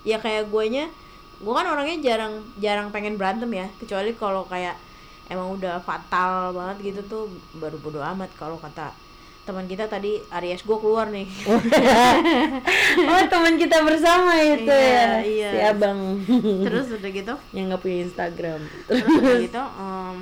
ya 0.03 0.19
kayak 0.19 0.51
guanya 0.51 0.91
gue 1.39 1.53
kan 1.55 1.67
orangnya 1.67 2.03
jarang 2.03 2.43
jarang 2.59 2.89
pengen 2.91 3.21
berantem 3.21 3.53
ya. 3.53 3.69
Kecuali 3.79 4.17
kalau 4.17 4.49
kayak 4.49 4.75
emang 5.31 5.55
udah 5.55 5.79
fatal 5.85 6.51
banget 6.57 6.93
gitu 6.93 7.01
tuh 7.07 7.25
baru 7.57 7.79
bodo 7.79 8.03
amat 8.03 8.33
kalau 8.35 8.59
kata 8.59 8.91
teman 9.43 9.67
kita 9.67 9.85
tadi 9.85 10.23
Aries 10.31 10.63
gue 10.63 10.79
keluar 10.79 11.09
nih. 11.09 11.27
Oh 13.03 13.23
teman 13.27 13.57
kita 13.57 13.83
bersama 13.83 14.37
itu 14.39 14.69
Iya, 14.69 14.79
ya? 14.79 15.09
iya. 15.23 15.49
si 15.51 15.59
abang. 15.61 15.99
Terus 16.63 16.87
udah 16.93 17.11
gitu? 17.11 17.35
Yang 17.51 17.65
nggak 17.67 17.81
punya 17.81 17.99
Instagram. 18.05 18.61
Terus 18.87 19.03
udah 19.09 19.37
gitu 19.41 19.63
em, 19.63 20.17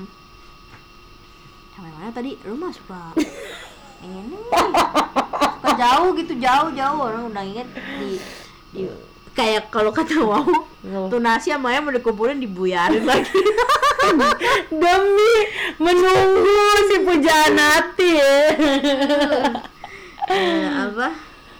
sampai 1.70 1.90
mana 1.92 2.10
tadi? 2.10 2.30
Lu 2.42 2.54
mah 2.54 2.70
suka 2.70 3.12
ingin 4.00 4.32
suka 5.60 5.70
jauh 5.76 6.10
gitu 6.14 6.32
jauh 6.38 6.70
jauh 6.72 6.98
orang 6.98 7.28
udah 7.28 7.44
inget 7.44 7.68
di 8.00 8.16
di 8.72 8.82
kayak 9.30 9.70
kalau 9.70 9.90
kata 9.90 10.18
wow 10.18 10.42
nasi 11.16 11.52
sama 11.52 11.70
ayam 11.70 11.86
udah 11.86 12.00
dikumpulin 12.00 12.40
dibuyarin 12.40 13.04
lagi. 13.04 13.30
Demi 14.82 15.34
menunggu 15.76 16.60
si 16.88 16.96
pujaan 17.04 17.54
hati. 17.54 18.10
Ya 18.16 18.32
Eh, 20.30 20.62
apa? 20.66 21.08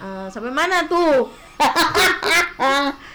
Eh, 0.01 0.27
sampai 0.31 0.51
mana 0.51 0.87
tuh? 0.87 1.29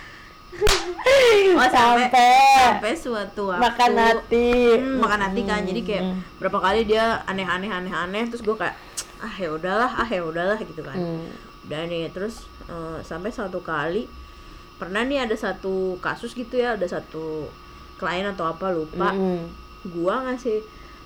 Oh 1.55 1.67
sampai 1.67 2.07
sampai 2.55 2.93
suatu 2.95 3.51
waktu. 3.51 3.59
makan 3.59 3.91
hati. 3.99 4.51
Hmm, 4.79 5.03
makan 5.03 5.19
hati 5.27 5.41
kan. 5.43 5.61
Jadi 5.67 5.81
kayak 5.83 6.03
berapa 6.39 6.57
kali 6.63 6.87
dia 6.87 7.19
aneh-aneh 7.27 7.67
aneh-aneh 7.67 8.23
terus 8.31 8.39
gue 8.39 8.55
kayak 8.55 8.75
ah 9.19 9.35
ya 9.35 9.51
udahlah 9.51 9.91
ah 9.91 10.07
ya 10.07 10.23
udahlah 10.23 10.55
gitu 10.59 10.79
kan. 10.79 10.95
Hmm. 10.95 11.27
udah 11.65 11.81
nih 11.89 12.07
terus 12.13 12.45
eh, 12.69 12.99
sampai 13.01 13.33
satu 13.33 13.59
kali 13.59 14.05
pernah 14.75 15.01
nih 15.01 15.23
ada 15.23 15.33
satu 15.33 15.95
kasus 15.97 16.31
gitu 16.31 16.55
ya 16.55 16.75
ada 16.75 16.83
satu 16.83 17.47
klien 17.95 18.25
atau 18.25 18.43
apa 18.45 18.67
lupa 18.69 19.11
Mm. 19.11 19.47
gua 19.93 20.25
ngasih 20.25 20.59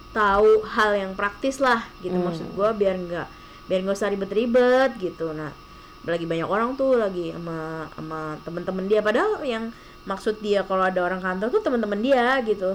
tahu 0.10 0.66
hal 0.66 0.92
yang 0.96 1.12
praktis 1.14 1.60
lah 1.60 1.86
gitu 2.00 2.14
Hmm. 2.14 2.26
maksud 2.26 2.48
gua 2.52 2.72
biar 2.72 2.98
nggak 2.98 3.28
biar 3.66 3.80
nggak 3.82 3.94
usah 3.94 4.10
ribet-ribet 4.10 4.98
gitu 4.98 5.30
nah 5.32 5.54
lagi 6.02 6.26
banyak 6.26 6.46
orang 6.46 6.74
tuh 6.74 6.98
lagi 6.98 7.30
sama 7.30 7.86
sama 7.92 8.20
temen-temen 8.42 8.86
dia 8.86 9.00
padahal 9.00 9.38
yang 9.44 9.70
maksud 10.04 10.40
dia 10.40 10.64
kalau 10.64 10.82
ada 10.82 10.98
orang 11.00 11.20
kantor 11.20 11.52
tuh 11.52 11.62
teman-teman 11.62 12.00
dia 12.00 12.42
gitu 12.42 12.74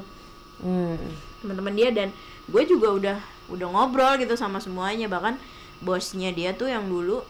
Mm. 0.62 0.94
teman-teman 1.40 1.74
dia 1.74 1.90
dan 1.90 2.08
gue 2.46 2.62
juga 2.64 2.88
udah 2.88 3.18
udah 3.50 3.68
ngobrol 3.68 4.14
gitu 4.14 4.32
sama 4.34 4.56
semuanya 4.56 5.04
bahkan 5.04 5.34
bosnya 5.80 6.30
dia 6.30 6.54
tuh 6.54 6.70
yang 6.70 6.86
dulu 6.86 7.20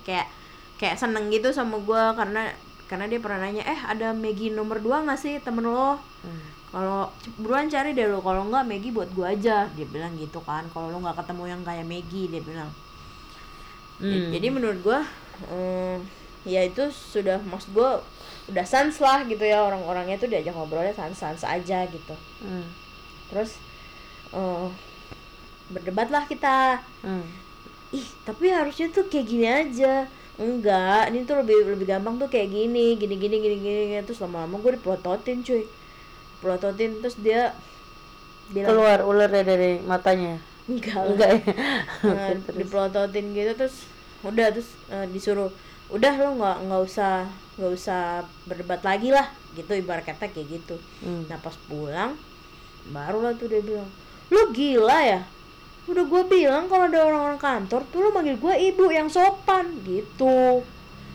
kayak 0.00 0.30
kayak 0.78 0.94
seneng 0.94 1.26
gitu 1.28 1.50
sama 1.50 1.76
gue 1.76 2.02
karena 2.14 2.54
karena 2.88 3.04
dia 3.04 3.20
pernah 3.20 3.44
nanya 3.44 3.62
eh 3.62 3.80
ada 3.84 4.10
Maggie 4.10 4.50
nomor 4.50 4.80
dua 4.80 5.04
nggak 5.04 5.16
sih 5.16 5.36
temen 5.38 5.62
lo 5.62 6.00
Hmm. 6.18 6.40
kalau 6.68 7.06
buruan 7.36 7.68
cari 7.68 7.92
deh 7.92 8.04
lo 8.04 8.18
kalau 8.18 8.44
nggak 8.44 8.64
Maggie 8.64 8.90
buat 8.90 9.08
gue 9.08 9.22
aja 9.24 9.68
dia 9.70 9.86
bilang 9.86 10.16
gitu 10.16 10.40
kan 10.40 10.66
kalau 10.68 10.88
lo 10.88 10.98
nggak 10.98 11.16
ketemu 11.16 11.44
yang 11.46 11.62
kayak 11.62 11.84
Maggie 11.84 12.26
dia 12.26 12.40
bilang 12.40 12.70
Hmm. 13.98 14.30
jadi 14.30 14.48
menurut 14.48 14.78
gue 14.80 15.00
ya 16.44 16.60
itu 16.62 16.80
sudah 16.88 17.38
maksud 17.44 17.70
gue 17.70 17.90
udah 18.48 18.64
sans 18.64 18.96
lah 18.96 19.20
gitu 19.22 19.42
ya 19.42 19.60
orang-orangnya 19.60 20.16
tuh 20.16 20.26
diajak 20.26 20.54
ngobrolnya 20.54 20.90
sans 20.90 21.12
sans 21.12 21.42
aja 21.44 21.84
gitu 21.84 22.14
Mm. 22.40 22.64
terus 23.28 23.60
eh 24.30 24.66
berdebat 25.68 26.08
lah 26.08 26.24
kita 26.24 26.80
Mm. 27.04 27.26
ih 27.92 28.06
tapi 28.24 28.48
harusnya 28.48 28.88
tuh 28.88 29.04
kayak 29.06 29.26
gini 29.26 29.46
aja 29.46 30.08
enggak 30.38 31.10
ini 31.10 31.26
tuh 31.26 31.42
lebih 31.42 31.66
lebih 31.66 31.86
gampang 31.90 32.14
tuh 32.16 32.30
kayak 32.30 32.48
gini 32.48 32.94
gini 32.94 33.18
gini 33.18 33.36
gini 33.42 33.56
gini 33.58 33.98
terus 34.06 34.22
lama-lama 34.22 34.62
gue 34.62 34.78
dipelototin 34.78 35.42
cuy. 35.42 35.66
Pelototin 36.38 37.02
terus 37.02 37.18
dia 37.18 37.52
bilang 38.54 38.70
keluar 38.70 38.98
ularnya 39.02 39.42
dari 39.42 39.82
matanya? 39.82 40.38
Enggak. 40.70 40.94
Lah. 40.94 41.06
enggak 41.10 41.30
ya? 41.34 41.40
Nah, 42.14 42.28
dipelototin 42.58 43.26
gitu 43.34 43.52
terus 43.58 43.76
udah 44.22 44.46
terus 44.54 44.70
eh, 44.94 45.06
disuruh 45.10 45.50
udah 45.90 46.14
lo 46.20 46.30
nggak 46.38 46.56
nggak 46.70 46.82
usah 46.86 47.26
nggak 47.58 47.72
usah 47.74 48.22
berdebat 48.46 48.80
lagi 48.86 49.10
lah. 49.10 49.26
Gitu 49.58 49.74
ibarat 49.74 50.06
kata 50.06 50.30
kayak 50.30 50.62
gitu. 50.62 50.78
Hmm. 51.02 51.26
nah 51.26 51.36
pas 51.42 51.58
pulang 51.66 52.14
barulah 52.88 53.36
tuh 53.36 53.50
dia 53.50 53.60
bilang 53.60 53.88
lu 54.28 54.42
gila 54.52 54.98
ya 55.04 55.20
udah 55.88 56.04
gue 56.04 56.22
bilang 56.26 56.64
kalau 56.66 56.84
ada 56.84 57.00
orang-orang 57.02 57.38
kantor 57.38 57.80
tuh 57.88 57.98
lu 57.98 58.10
manggil 58.10 58.36
gue 58.36 58.54
ibu 58.66 58.84
yang 58.88 59.08
sopan 59.08 59.64
gitu 59.82 60.60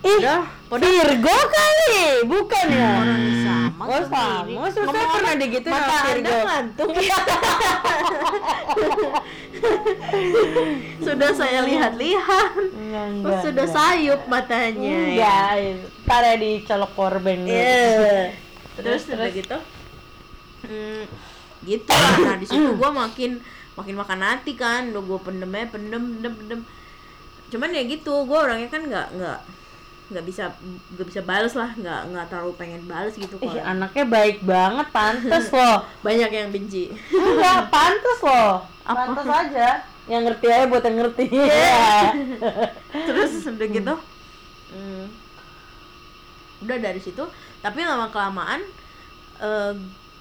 Ih, 0.04 0.20
udah 0.68 0.90
Virgo 0.92 1.32
kali, 1.32 2.28
bukan 2.28 2.66
ya? 2.68 2.92
orang 3.00 3.24
sama 3.40 3.84
Oh, 3.86 4.04
sama. 4.04 4.68
Susah 4.68 4.84
Ngomong-ngomong, 4.84 5.16
pernah 5.16 5.34
digituin 5.40 5.72
mata 5.72 5.88
sama 5.88 5.96
anda 5.96 6.12
Virgo. 6.12 6.36
ngantuk 6.44 6.90
sudah 11.00 11.32
saya 11.32 11.60
lihat-lihat 11.64 12.52
Oh, 13.24 13.38
sudah 13.40 13.64
enggak. 13.64 13.72
sayup 13.72 14.22
matanya 14.28 14.92
ya. 15.08 15.40
Enggak, 15.56 16.20
ya 16.20 16.34
dicolok 16.36 16.92
korban. 16.94 17.40
Iya. 17.48 18.36
Terus 18.76 19.08
udah 19.08 19.30
gitu. 19.32 19.58
Hmm, 20.64 21.04
gitu 21.64 21.92
lah. 21.92 22.16
Nah, 22.20 22.36
di 22.36 22.46
situ 22.46 22.70
gua 22.80 22.92
makin 22.92 23.40
makin 23.74 23.96
makan 23.98 24.20
hati 24.22 24.54
kan. 24.54 24.90
Udah 24.92 25.04
gua 25.04 25.20
pendem 25.22 25.50
aja, 25.54 25.68
pendem, 25.74 26.04
pendem, 26.18 26.34
pendem. 26.34 26.60
Cuman 27.50 27.70
ya 27.74 27.84
gitu, 27.86 28.14
gua 28.26 28.50
orangnya 28.50 28.70
kan 28.70 28.82
nggak 28.86 29.08
nggak 29.18 29.40
nggak 30.14 30.26
bisa 30.30 30.52
nggak 30.94 31.08
bisa 31.10 31.22
balas 31.26 31.58
lah 31.58 31.74
nggak 31.74 32.02
nggak 32.12 32.26
terlalu 32.30 32.54
pengen 32.60 32.84
balas 32.86 33.16
gitu 33.18 33.40
kalau 33.40 33.56
anaknya 33.58 34.06
baik 34.06 34.38
banget, 34.46 34.88
pantes 34.94 35.48
loh. 35.58 35.88
banyak 36.06 36.30
yang 36.30 36.50
benci 36.54 36.94
Enggak, 37.10 37.70
pantes 37.74 38.20
loh. 38.22 38.62
Apa? 38.84 39.10
Pantes 39.10 39.26
aja. 39.26 39.70
Yang 40.04 40.22
ngerti 40.28 40.48
aja 40.52 40.66
buat 40.68 40.84
yang 40.84 40.98
ngerti. 41.00 41.26
terus 43.08 43.32
udah 43.48 43.68
gitu 43.72 43.96
hmm, 44.74 45.06
udah 46.68 46.78
dari 46.78 47.00
situ 47.02 47.24
tapi 47.64 47.80
lama 47.86 48.12
kelamaan 48.12 48.62
eh 49.40 49.74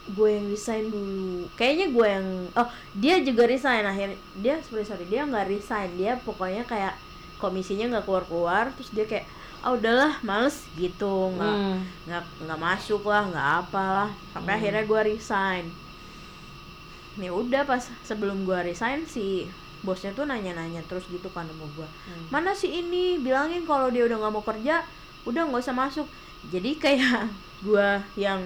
gue 0.03 0.29
yang 0.29 0.47
resign 0.51 0.91
dulu. 0.91 1.47
Kayaknya 1.55 1.87
gue 1.95 2.07
yang 2.07 2.27
oh 2.53 2.69
dia 2.99 3.15
juga 3.23 3.47
resign. 3.47 3.87
Akhir 3.87 4.09
dia 4.35 4.59
sorry 4.67 4.83
sorry 4.83 5.07
dia 5.07 5.23
nggak 5.23 5.47
resign. 5.47 5.95
Dia 5.95 6.19
pokoknya 6.19 6.67
kayak 6.67 6.99
komisinya 7.39 7.99
nggak 7.99 8.05
keluar 8.07 8.25
keluar 8.27 8.65
terus 8.75 8.91
dia 8.91 9.07
kayak 9.07 9.27
ah 9.63 9.71
udahlah 9.73 10.19
males 10.27 10.67
gitu. 10.75 11.31
Nggak 11.39 11.55
Hmm. 11.55 11.79
nggak 12.11 12.23
nggak 12.47 12.61
masuk 12.61 13.03
lah 13.07 13.23
nggak 13.31 13.49
apalah. 13.63 14.11
Sampai 14.35 14.59
akhirnya 14.59 14.83
gue 14.83 15.01
resign. 15.15 15.65
Ya 17.21 17.31
udah 17.31 17.63
pas 17.63 17.85
sebelum 18.03 18.49
gue 18.49 18.59
resign 18.65 19.05
si 19.05 19.45
bosnya 19.83 20.15
tuh 20.15 20.25
nanya-nanya 20.25 20.81
terus 20.87 21.05
gitu 21.11 21.29
kan 21.31 21.45
sama 21.45 21.67
gue. 21.77 21.89
Mana 22.31 22.55
sih 22.55 22.83
ini? 22.83 23.19
Bilangin 23.21 23.63
kalau 23.63 23.91
dia 23.93 24.07
udah 24.09 24.19
nggak 24.19 24.35
mau 24.35 24.43
kerja 24.43 24.83
udah 25.23 25.43
nggak 25.47 25.63
usah 25.63 25.77
masuk. 25.77 26.09
Jadi 26.51 26.75
kayak 26.75 27.29
gue 27.67 27.89
yang 28.17 28.41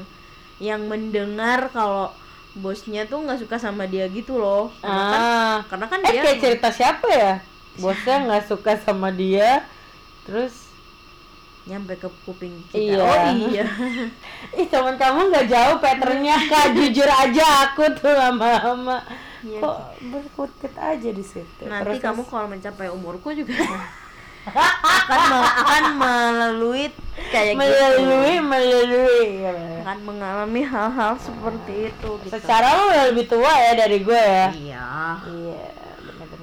yang 0.58 0.84
mendengar 0.84 1.68
kalau 1.68 2.10
bosnya 2.54 3.04
tuh 3.04 3.20
nggak 3.20 3.38
suka 3.38 3.56
sama 3.56 3.84
dia 3.84 4.08
gitu 4.08 4.36
loh 4.36 4.72
karena 4.78 5.04
kan, 5.04 5.20
Ah. 5.20 5.56
karena 5.68 5.86
kan 5.86 6.00
Eh 6.00 6.10
dia 6.10 6.22
kayak 6.22 6.38
cerita 6.40 6.68
siapa 6.70 7.08
ya? 7.08 7.34
Bosnya 7.76 8.16
nggak 8.22 8.44
suka 8.46 8.72
sama 8.78 9.08
dia, 9.10 9.68
terus 10.22 10.64
nyampe 11.62 11.92
ke 11.94 12.08
kuping 12.22 12.54
kita 12.64 12.78
Iya. 12.78 13.02
oh 13.02 13.24
iya 13.42 13.66
ih 14.56 14.66
teman 14.66 14.94
kamu 14.94 15.28
nggak 15.28 15.46
jauh 15.46 15.76
patternnya 15.76 16.38
kak 16.46 16.72
jujur 16.78 17.04
aja 17.04 17.42
aku 17.66 17.90
tuh 17.92 18.06
lama-lama 18.08 19.02
Iya. 19.42 19.58
kok 19.60 19.76
berkutit 20.00 20.72
aja 20.72 21.10
di 21.10 21.20
situ. 21.20 21.62
nanti 21.62 21.90
Terus- 21.92 22.02
kamu 22.02 22.22
kalau 22.24 22.46
mencapai 22.48 22.86
umurku 22.88 23.34
juga 23.34 23.58
akan 24.46 25.20
me- 25.28 25.54
akan 25.58 25.84
melalui 25.96 26.84
kayak 27.28 27.54
melalui 27.54 28.30
gitu. 28.32 28.44
Melalui 28.44 29.26
akan 29.80 29.98
mengalami 30.02 30.62
hal-hal 30.62 31.12
seperti 31.16 31.74
itu 31.90 32.10
gitu. 32.22 32.32
secara 32.32 32.66
lo 32.72 32.84
lebih 33.08 33.26
tua 33.26 33.50
ya 33.50 33.72
dari 33.76 33.98
gue 34.00 34.14
ya? 34.14 34.46
Iya. 34.50 34.86
Iya 35.26 35.64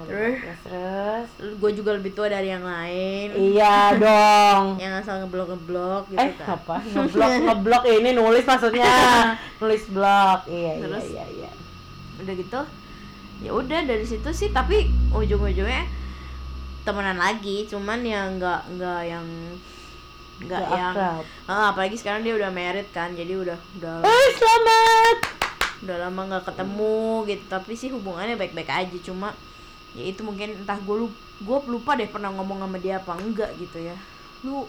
Terus? 0.04 0.36
terus 0.62 1.28
gue 1.58 1.72
juga 1.74 1.96
lebih 1.96 2.12
tua 2.12 2.28
dari 2.28 2.48
yang 2.48 2.62
lain. 2.62 3.28
Iya 3.34 3.76
dong. 4.04 4.76
Yang 4.78 4.94
asal 5.00 5.24
ngeblok 5.24 5.48
ngeblok 5.50 6.04
gitu 6.08 6.20
eh 6.20 6.32
kan. 6.36 6.48
apa? 6.54 6.76
Ngeblok 6.84 7.32
ngeblok 7.42 7.84
ini 7.90 8.10
nulis 8.12 8.44
maksudnya. 8.44 8.94
Nulis 9.64 9.84
blog. 9.88 10.40
Iya 10.46 10.72
iya 10.74 10.84
Terus? 10.84 11.04
iya 11.08 11.26
iya. 11.34 11.52
Udah 12.20 12.34
gitu? 12.36 12.60
Ya 13.42 13.52
udah 13.52 13.80
dari 13.82 14.04
situ 14.04 14.30
sih 14.30 14.50
tapi 14.50 14.86
ujung-ujungnya 15.10 15.88
temenan 16.84 17.18
lagi 17.20 17.64
cuman 17.68 18.00
ya 18.04 18.28
nggak 18.28 18.62
nggak 18.76 19.02
yang 19.08 19.28
nggak 20.44 20.64
yang 20.76 20.96
akrab. 20.96 21.24
Ah, 21.48 21.72
apalagi 21.72 21.96
sekarang 21.96 22.22
dia 22.28 22.36
udah 22.36 22.52
married 22.52 22.90
kan 22.92 23.16
jadi 23.16 23.40
udah 23.40 23.58
udah 23.80 24.04
eh 24.04 24.30
selamat 24.36 25.18
udah 25.84 25.98
lama 26.08 26.22
nggak 26.32 26.46
ketemu 26.48 27.00
gitu 27.28 27.44
tapi 27.48 27.72
sih 27.76 27.90
hubungannya 27.92 28.36
baik-baik 28.40 28.72
aja 28.72 28.98
cuma 29.04 29.36
ya 29.94 30.04
itu 30.08 30.24
mungkin 30.26 30.64
entah 30.64 30.80
gue 30.80 31.08
gue 31.44 31.58
lupa 31.70 31.96
deh 32.00 32.08
pernah 32.08 32.32
ngomong 32.34 32.66
sama 32.66 32.78
dia 32.80 33.00
apa 33.00 33.14
enggak 33.20 33.52
gitu 33.60 33.78
ya 33.80 33.96
lu 34.44 34.68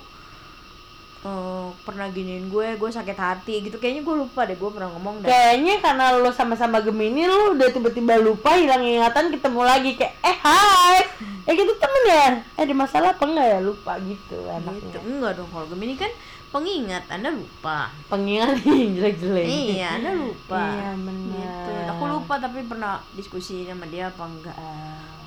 eh, 1.25 1.67
pernah 1.83 2.07
giniin 2.13 2.53
gue 2.53 2.77
gue 2.77 2.91
sakit 2.93 3.17
hati 3.17 3.55
gitu. 3.65 3.77
Kayaknya 3.81 4.03
gue 4.05 4.17
lupa 4.29 4.45
deh 4.45 4.57
gue 4.57 4.71
pernah 4.71 4.93
ngomong 4.93 5.25
deh 5.25 5.29
Kayaknya 5.29 5.75
karena 5.81 6.05
lo 6.21 6.31
sama-sama 6.31 6.85
Gemini 6.85 7.25
lo 7.25 7.57
udah 7.57 7.69
tiba-tiba 7.73 8.21
lupa 8.21 8.55
hilang 8.55 8.85
ingatan 8.85 9.33
ketemu 9.33 9.61
lagi 9.65 9.91
kayak 9.97 10.15
eh 10.21 10.37
hai. 10.45 10.99
Eh 11.45 11.53
gitu 11.53 11.77
temen 11.77 12.03
ya? 12.09 12.41
Eh 12.57 12.65
ada 12.65 12.73
masalah 12.73 13.13
apa 13.13 13.25
enggak 13.29 13.45
ya? 13.45 13.59
Lupa 13.61 14.01
gitu 14.01 14.49
anaknya 14.49 14.81
gitu 14.81 14.99
enggak 15.05 15.33
dong. 15.37 15.49
Kalau 15.53 15.67
Gemini 15.69 15.93
kan 15.93 16.09
pengingat 16.49 17.05
anda 17.13 17.29
lupa. 17.29 17.93
Pengingat 18.09 18.65
jelek-jelek. 18.97 19.45
Iya 19.45 20.01
anda 20.01 20.17
lupa. 20.17 20.65
Iya 20.73 20.91
benar. 20.97 21.37
Gitu. 21.37 21.73
Aku 21.93 22.05
lupa 22.09 22.35
tapi 22.41 22.65
pernah 22.65 22.97
diskusi 23.13 23.69
sama 23.69 23.85
dia 23.93 24.09
apa 24.09 24.25
enggak. 24.25 24.57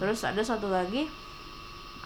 Terus 0.01 0.25
ada 0.25 0.41
satu 0.41 0.73
lagi 0.73 1.05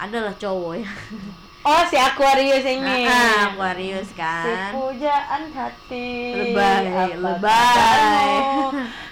adalah 0.01 0.33
cowok 0.33 0.74
ya 0.81 0.89
oh 1.62 1.84
si 1.86 1.98
Aquarius 1.98 2.65
ini. 2.65 3.06
Ah, 3.06 3.51
Aquarius 3.51 4.10
si 4.10 4.18
kan 4.18 4.72
pujaan 4.72 5.44
hati. 5.51 6.10
Lebay, 6.34 6.84
apa 6.89 7.03
lebay. 7.15 8.30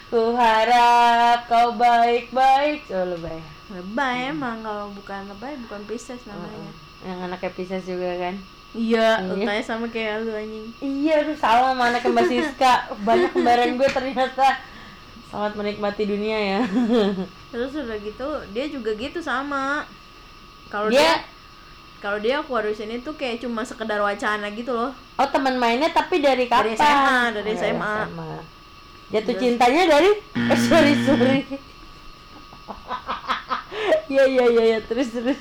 ku 0.09 0.33
harap 0.33 1.45
kau 1.45 1.73
baik-baik. 1.73 2.89
Oh 2.89 3.05
lebay 3.07 3.39
lebay 3.69 4.33
emang 4.33 4.65
kalau 4.65 4.89
bukan 4.89 5.29
lebay 5.29 5.53
bukan 5.61 5.81
Pisces 5.85 6.25
namanya. 6.25 6.73
Yang 7.05 7.19
anaknya 7.23 7.51
Pisces 7.53 7.85
juga 7.85 8.11
kan? 8.17 8.35
Iya 8.69 9.21
Iya. 9.21 9.33
utanya 9.35 9.63
sama 9.63 9.85
kayak 9.87 10.25
lu 10.25 10.33
anjing. 10.33 10.65
Iya, 10.77 11.21
aduh 11.21 11.33
sama 11.33 11.73
sama 11.73 11.83
anak 11.89 12.01
Mbak 12.03 12.25
Siska. 12.27 12.73
Banyak 13.05 13.31
kembaran 13.31 13.77
gue 13.77 13.89
ternyata. 13.89 14.47
Sangat 15.29 15.53
menikmati 15.53 16.09
dunia 16.09 16.37
ya. 16.37 16.61
terus 17.49 17.73
udah 17.73 17.97
gitu 17.97 18.25
dia 18.49 18.65
juga 18.65 18.93
gitu 18.93 19.21
sama. 19.21 19.85
Kalau 20.67 20.89
Dia- 20.89 21.21
dia 21.21 21.37
kalau 21.99 22.17
dia 22.17 22.39
Aquarius 22.39 22.79
ini 22.79 22.99
tuh 22.99 23.13
kayak 23.13 23.43
cuma 23.43 23.61
sekedar 23.61 23.99
wacana 23.99 24.47
gitu 24.51 24.71
loh 24.71 24.91
Oh 25.15 25.27
teman 25.27 25.59
mainnya 25.59 25.91
tapi 25.91 26.23
dari 26.23 26.47
kapan? 26.47 26.71
Dari 26.71 26.79
SMA, 26.79 27.19
dari 27.35 27.51
Oh, 27.51 27.59
SMA. 27.59 27.95
Jatuh 29.09 29.35
cintanya 29.35 29.83
dari? 29.85 30.11
Eh 30.53 30.57
sorry 30.57 30.93
sorry. 31.03 31.39
Iya 34.07 34.23
iya 34.31 34.45
iya 34.47 34.63
ya, 34.73 34.79
terus 34.79 35.11
terus. 35.11 35.39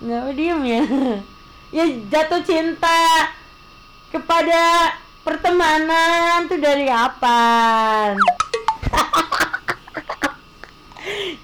Nggak 0.00 0.32
diem 0.32 0.60
ya. 0.64 0.82
Ya 1.70 1.84
jatuh 2.08 2.40
cinta 2.40 3.28
kepada 4.08 4.96
pertemanan 5.20 6.48
tuh 6.48 6.56
dari 6.56 6.88
kapan? 6.88 8.16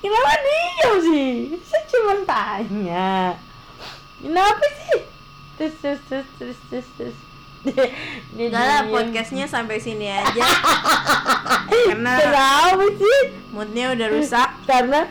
Kenapa 0.00 0.32
diem 0.40 0.94
sih? 1.04 1.32
Saya 1.60 1.84
cuma 1.84 2.14
tanya. 2.24 3.36
Kenapa 4.18 4.64
sih? 4.74 4.98
Terus 5.56 5.74
terus 5.78 6.00
terus 6.06 6.28
terus 6.36 6.58
terus 6.68 6.88
terus. 6.96 7.16
Udah 8.36 8.62
lah 8.68 8.80
podcastnya 8.86 9.44
sampai 9.44 9.76
sini 9.76 10.06
aja 10.06 10.44
karena 11.90 12.12
Kenapa 12.14 12.86
sih? 12.94 13.20
moodnya 13.50 13.90
udah 13.90 14.06
rusak 14.06 14.50
Karena 14.62 15.02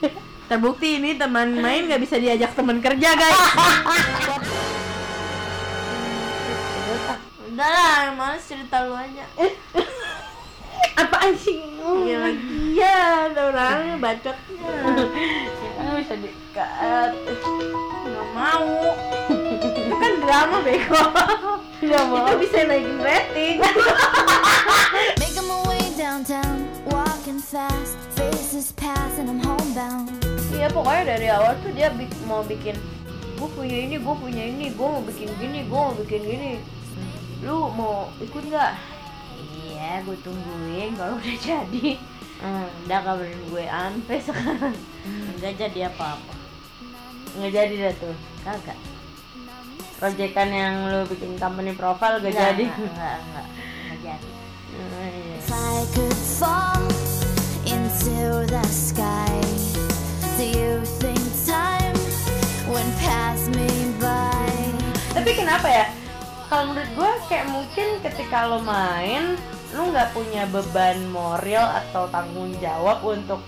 terbukti 0.48 1.02
ini 1.02 1.18
teman 1.18 1.58
main 1.58 1.90
nggak 1.90 1.98
bisa 1.98 2.14
diajak 2.14 2.54
teman 2.54 2.78
kerja 2.78 3.18
guys 3.18 3.40
udah 7.48 7.66
lah 7.66 8.14
males 8.14 8.42
cerita 8.42 8.84
lu 8.84 8.94
aja 8.94 9.24
apaan 10.94 11.34
sih? 11.34 11.58
iya 12.06 12.30
ya 12.70 12.94
ada 13.26 13.40
orangnya 13.48 13.96
bacotnya 13.98 14.70
bisa 15.96 16.14
dikat. 16.14 17.10
Mau 18.34 18.66
itu 19.54 19.94
kan 19.94 20.12
drama 20.18 20.58
bego 20.60 21.02
Nggak 21.80 22.02
mau. 22.06 22.24
itu 22.24 22.34
bisa 22.40 22.58
naikin 22.64 22.98
rating 22.98 23.56
Making 25.20 25.44
my 25.44 25.58
way 25.64 25.82
downtown, 25.94 26.56
walking 26.86 27.38
fast, 27.38 27.94
faces 28.10 28.70
pass 28.72 29.18
and 29.18 29.28
I'm 29.28 29.40
homebound. 29.40 30.10
Iya 30.48 30.70
pokoknya 30.70 31.02
dari 31.08 31.26
awal 31.28 31.58
tuh 31.60 31.70
dia 31.70 31.90
bik- 31.90 32.14
mau 32.22 32.40
bikin 32.42 32.78
gue 33.34 33.48
punya 33.50 33.76
ini, 33.80 33.96
gue 33.96 34.14
punya 34.16 34.44
ini, 34.44 34.70
gue 34.70 34.86
mau 34.88 35.02
bikin 35.02 35.28
gini, 35.36 35.58
gue 35.62 35.76
mau 35.76 35.94
bikin 35.94 36.22
gini. 36.22 36.50
Lu 37.42 37.68
mau 37.68 38.08
ikut 38.18 38.42
nggak? 38.44 38.72
Iya, 39.36 40.02
gue 40.02 40.16
tungguin 40.20 40.94
kalau 40.94 41.14
udah 41.20 41.36
jadi. 41.36 41.86
Hmm, 42.36 42.66
Udah 42.84 42.98
kabarin 43.00 43.40
gue 43.44 43.64
sampai 43.64 44.18
sekarang 44.20 44.74
nggak 45.36 45.54
jadi 45.58 45.80
apa-apa. 45.88 46.33
Nggak 47.38 47.52
jadi 47.52 47.74
dah 47.90 47.94
tuh. 47.98 48.14
Kagak. 48.44 48.78
Proyekan 49.98 50.48
yang 50.50 50.74
lu 50.90 51.00
bikin 51.06 51.38
company 51.38 51.72
profile 51.72 52.18
gak 52.18 52.34
Nggak, 52.34 52.44
jadi. 52.54 52.64
Nggak, 52.66 52.90
nggak, 52.92 53.16
nggak, 53.24 53.46
nggak 53.86 53.98
jadi. 54.02 54.30
Oh, 54.74 55.06
iya. 55.06 55.36
If 55.38 55.48
I 55.54 55.76
could 55.94 56.20
fall 56.38 56.84
into 57.64 58.18
the 58.50 58.64
sky, 58.68 59.32
do 60.36 60.44
you 60.44 60.82
think 60.98 61.22
time 61.46 61.96
would 62.68 62.90
pass 63.00 63.46
me 63.54 63.70
by? 64.02 64.50
Tapi 65.14 65.30
kenapa 65.38 65.70
ya? 65.70 65.86
Kalau 66.50 66.74
menurut 66.74 66.90
gue 66.94 67.10
kayak 67.30 67.46
mungkin 67.48 67.86
ketika 68.02 68.50
lo 68.50 68.60
main, 68.60 69.38
lu 69.72 69.90
nggak 69.94 70.12
punya 70.12 70.44
beban 70.50 71.06
moral 71.10 71.66
atau 71.82 72.10
tanggung 72.10 72.52
jawab 72.60 73.00
untuk 73.02 73.40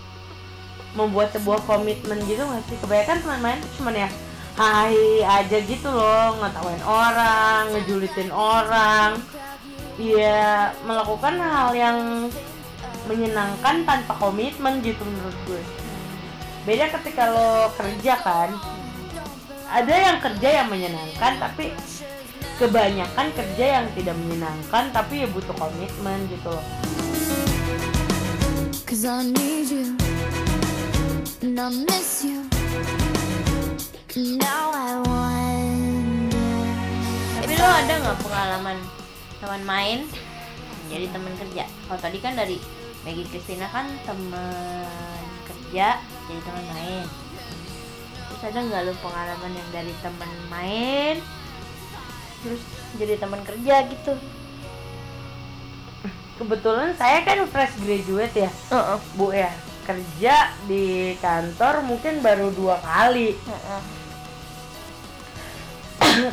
membuat 0.97 1.31
sebuah 1.37 1.63
komitmen 1.69 2.19
gitu 2.25 2.43
nggak 2.43 2.65
sih? 2.67 2.77
Kebanyakan 2.81 3.17
teman 3.23 3.41
main 3.45 3.59
tuh 3.61 3.73
cuman 3.79 3.95
ya 3.95 4.09
hai 4.57 5.21
aja 5.21 5.59
gitu 5.61 5.89
loh, 5.93 6.41
ngetawain 6.41 6.83
orang, 6.83 7.63
ngejulitin 7.77 8.33
orang, 8.33 9.21
ya 10.01 10.73
melakukan 10.89 11.37
hal 11.37 11.77
yang 11.77 11.99
menyenangkan 13.05 13.85
tanpa 13.85 14.17
komitmen 14.17 14.81
gitu 14.81 15.05
menurut 15.05 15.37
gue. 15.45 15.63
Beda 16.65 16.89
ketika 16.99 17.31
lo 17.31 17.71
kerja 17.77 18.17
kan, 18.25 18.51
ada 19.71 19.95
yang 19.95 20.17
kerja 20.23 20.49
yang 20.63 20.69
menyenangkan 20.73 21.37
tapi 21.37 21.75
kebanyakan 22.57 23.27
kerja 23.35 23.67
yang 23.81 23.87
tidak 23.93 24.17
menyenangkan 24.17 24.85
tapi 24.95 25.27
ya 25.27 25.29
butuh 25.29 25.55
komitmen 25.59 26.19
gitu 26.31 26.49
loh 26.49 26.67
Cause 28.87 29.03
I 29.05 29.27
need 29.27 29.69
you, 29.69 29.99
and 31.43 31.61
I 31.61 31.69
miss 31.69 32.25
you. 32.25 32.47
Now 34.41 34.73
I 34.73 34.93
wonder. 35.05 36.63
Tapi 37.41 37.53
lo 37.57 37.69
ada 37.69 37.95
nggak 38.01 38.19
pengalaman 38.25 38.77
teman 39.43 39.63
main 39.69 39.99
jadi 40.89 41.11
teman 41.13 41.35
kerja? 41.37 41.69
Kalau 41.69 42.01
tadi 42.01 42.19
kan 42.25 42.33
dari 42.39 42.57
Maggie 43.05 43.29
Christina 43.29 43.69
kan 43.69 43.91
teman 44.09 45.25
kerja 45.45 46.01
jadi 46.01 46.41
teman 46.41 46.65
main. 46.73 47.05
Terus 48.31 48.43
ada 48.49 48.59
nggak 48.65 48.83
lo 48.89 48.93
pengalaman 49.05 49.53
yang 49.53 49.69
dari 49.73 49.93
teman 50.01 50.31
main 50.49 51.17
terus 52.45 52.63
jadi 52.97 53.19
teman 53.19 53.43
kerja 53.43 53.91
gitu? 53.91 54.15
kebetulan 56.37 56.93
saya 57.01 57.25
kan 57.25 57.49
fresh 57.49 57.75
graduate 57.81 58.37
ya 58.37 58.51
Heeh. 58.69 58.99
bu 59.17 59.33
ya 59.33 59.49
kerja 59.87 60.51
di 60.67 61.15
kantor 61.23 61.87
mungkin 61.87 62.19
baru 62.21 62.51
dua 62.51 62.83
kali. 62.83 63.39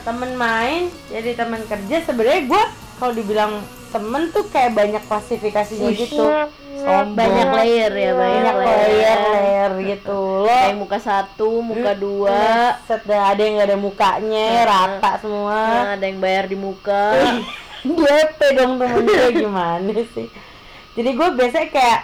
Temen 0.04 0.32
main 0.34 0.90
jadi 1.12 1.38
temen 1.38 1.62
kerja 1.70 2.02
sebenarnya 2.08 2.44
gue 2.50 2.64
kalau 2.98 3.14
dibilang 3.14 3.62
temen 3.94 4.34
tuh 4.34 4.50
kayak 4.50 4.74
banyak 4.74 5.04
klasifikasinya 5.06 5.92
gitu. 5.94 6.26
Sombong. 6.74 7.14
Banyak 7.14 7.50
layer 7.62 7.94
ya, 7.94 8.12
banyak 8.18 8.56
layer 8.58 9.20
layer 9.30 9.72
gitu 9.94 10.18
lo 10.44 10.50
yang 10.50 10.82
muka 10.82 10.98
satu, 10.98 11.62
muka 11.62 11.94
dua, 11.94 12.76
Set 12.90 13.06
ada 13.06 13.38
yang 13.38 13.62
gak 13.62 13.70
ada 13.70 13.78
mukanya 13.78 14.48
rata 14.66 15.12
semua. 15.22 15.54
Nah, 15.54 15.94
ada 15.96 16.06
yang 16.10 16.18
bayar 16.18 16.50
di 16.50 16.58
muka. 16.58 17.14
GP 17.84 18.40
dong 18.56 18.80
temen 18.80 19.04
gue 19.04 19.44
gimana 19.44 19.94
sih? 20.16 20.28
Jadi 20.96 21.10
gue 21.14 21.30
biasanya 21.36 21.68
kayak 21.68 22.02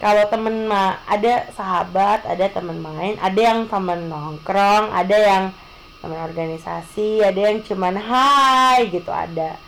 kalau 0.00 0.24
temen 0.32 0.64
mah 0.64 1.04
ada 1.04 1.52
sahabat 1.52 2.24
ada 2.24 2.48
temen 2.48 2.80
main 2.80 3.20
ada 3.20 3.36
yang 3.36 3.68
temen 3.68 4.08
nongkrong 4.08 4.88
ada 4.96 5.12
yang 5.16 5.44
temen 6.00 6.16
organisasi 6.16 7.20
ada 7.20 7.52
yang 7.52 7.60
cuman 7.60 8.00
hai 8.00 8.88
gitu 8.88 9.12
ada. 9.12 9.60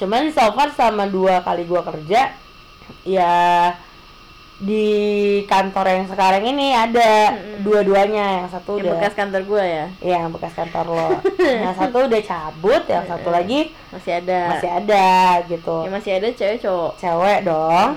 Cuman 0.00 0.32
so 0.32 0.44
far 0.56 0.72
sama 0.72 1.04
dua 1.08 1.44
kali 1.44 1.68
gue 1.68 1.80
kerja 1.80 2.32
ya 3.04 3.36
di 4.56 4.88
kantor 5.44 5.84
yang 5.84 6.04
sekarang 6.08 6.40
ini 6.48 6.72
ada 6.72 7.36
dua-duanya 7.60 8.40
yang 8.40 8.48
satu 8.48 8.80
Yang 8.80 8.88
udah 8.88 8.92
bekas 8.96 9.12
kantor 9.12 9.42
gue 9.44 9.64
ya, 9.68 9.86
Iya, 10.00 10.16
yang 10.24 10.32
bekas 10.32 10.52
kantor 10.56 10.84
lo. 10.96 11.08
Yang 11.64 11.74
satu 11.76 11.96
udah 12.08 12.22
cabut 12.24 12.82
yang 12.88 13.04
satu 13.04 13.28
lagi 13.28 13.76
masih 13.92 14.12
ada. 14.24 14.40
masih 14.56 14.70
ada 14.72 15.06
gitu. 15.44 15.76
Ya 15.84 15.90
masih 15.92 16.12
ada 16.16 16.28
cewek 16.32 16.58
cowok. 16.64 16.92
cewek 16.96 17.38
dong 17.44 17.90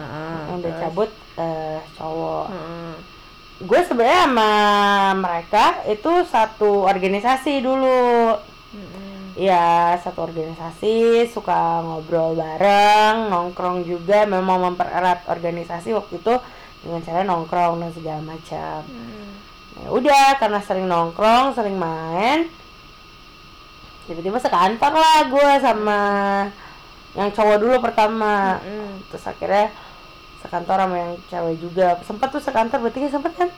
yang 0.49 0.57
udah 0.59 0.71
terus? 0.75 0.81
cabut 0.83 1.09
eh, 1.39 1.79
cowok. 1.95 2.47
Heeh. 2.51 2.93
gue 3.59 3.81
sebenarnya 3.83 4.23
sama 4.23 4.53
mereka 5.19 5.83
itu 5.83 6.11
satu 6.27 6.87
organisasi 6.87 7.59
dulu. 7.59 8.39
Ya 9.39 9.95
satu 10.03 10.27
organisasi 10.27 11.23
suka 11.31 11.79
ngobrol 11.83 12.35
bareng 12.35 13.31
nongkrong 13.31 13.87
juga. 13.87 14.27
Memang 14.27 14.67
mempererat 14.71 15.27
organisasi 15.31 15.95
waktu 15.95 16.19
itu 16.19 16.35
dengan 16.83 16.99
cara 17.03 17.23
nongkrong 17.23 17.83
dan 17.83 17.91
segala 17.95 18.21
macam. 18.23 18.79
Ya 19.79 19.87
udah 19.91 20.27
karena 20.39 20.59
sering 20.59 20.87
nongkrong 20.91 21.55
sering 21.55 21.79
main 21.79 22.51
tiba-tiba 24.09 24.41
sekantor 24.41 24.89
lah 24.97 25.29
gue 25.29 25.49
sama 25.61 26.01
yang 27.13 27.29
cowok 27.29 27.57
dulu 27.61 27.75
pertama. 27.77 28.57
Mm-mm. 28.59 29.05
terus 29.07 29.23
akhirnya 29.23 29.69
sekantor 30.39 30.77
sama 30.77 30.95
yang 30.97 31.11
cewek 31.25 31.55
juga. 31.59 31.87
Sempat 32.01 32.27
tuh 32.29 32.39
sekantor 32.39 32.79
berarti 32.79 32.99
kan 33.01 33.11
sempet 33.11 33.33
kan? 33.35 33.49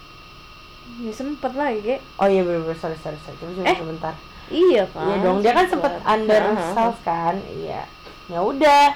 Ya 1.00 1.12
sempet 1.12 1.52
lah 1.52 1.72
ya 1.72 1.98
oh 2.16 2.28
iya 2.28 2.42
bener-bener 2.42 2.76
sorry 2.76 2.98
sorry 2.98 3.18
sorry. 3.18 3.38
Coba 3.38 3.64
Eh, 3.64 3.76
sebentar. 3.76 4.14
iya 4.50 4.84
kan 4.86 5.04
Iya 5.04 5.16
dong, 5.20 5.38
dia 5.40 5.54
kan 5.54 5.66
sempet. 5.66 5.92
under 6.04 6.42
Heeh. 6.44 6.72
self 6.72 6.98
kan, 7.02 7.36
iya. 7.48 7.82
Ya 8.28 8.40
udah, 8.40 8.92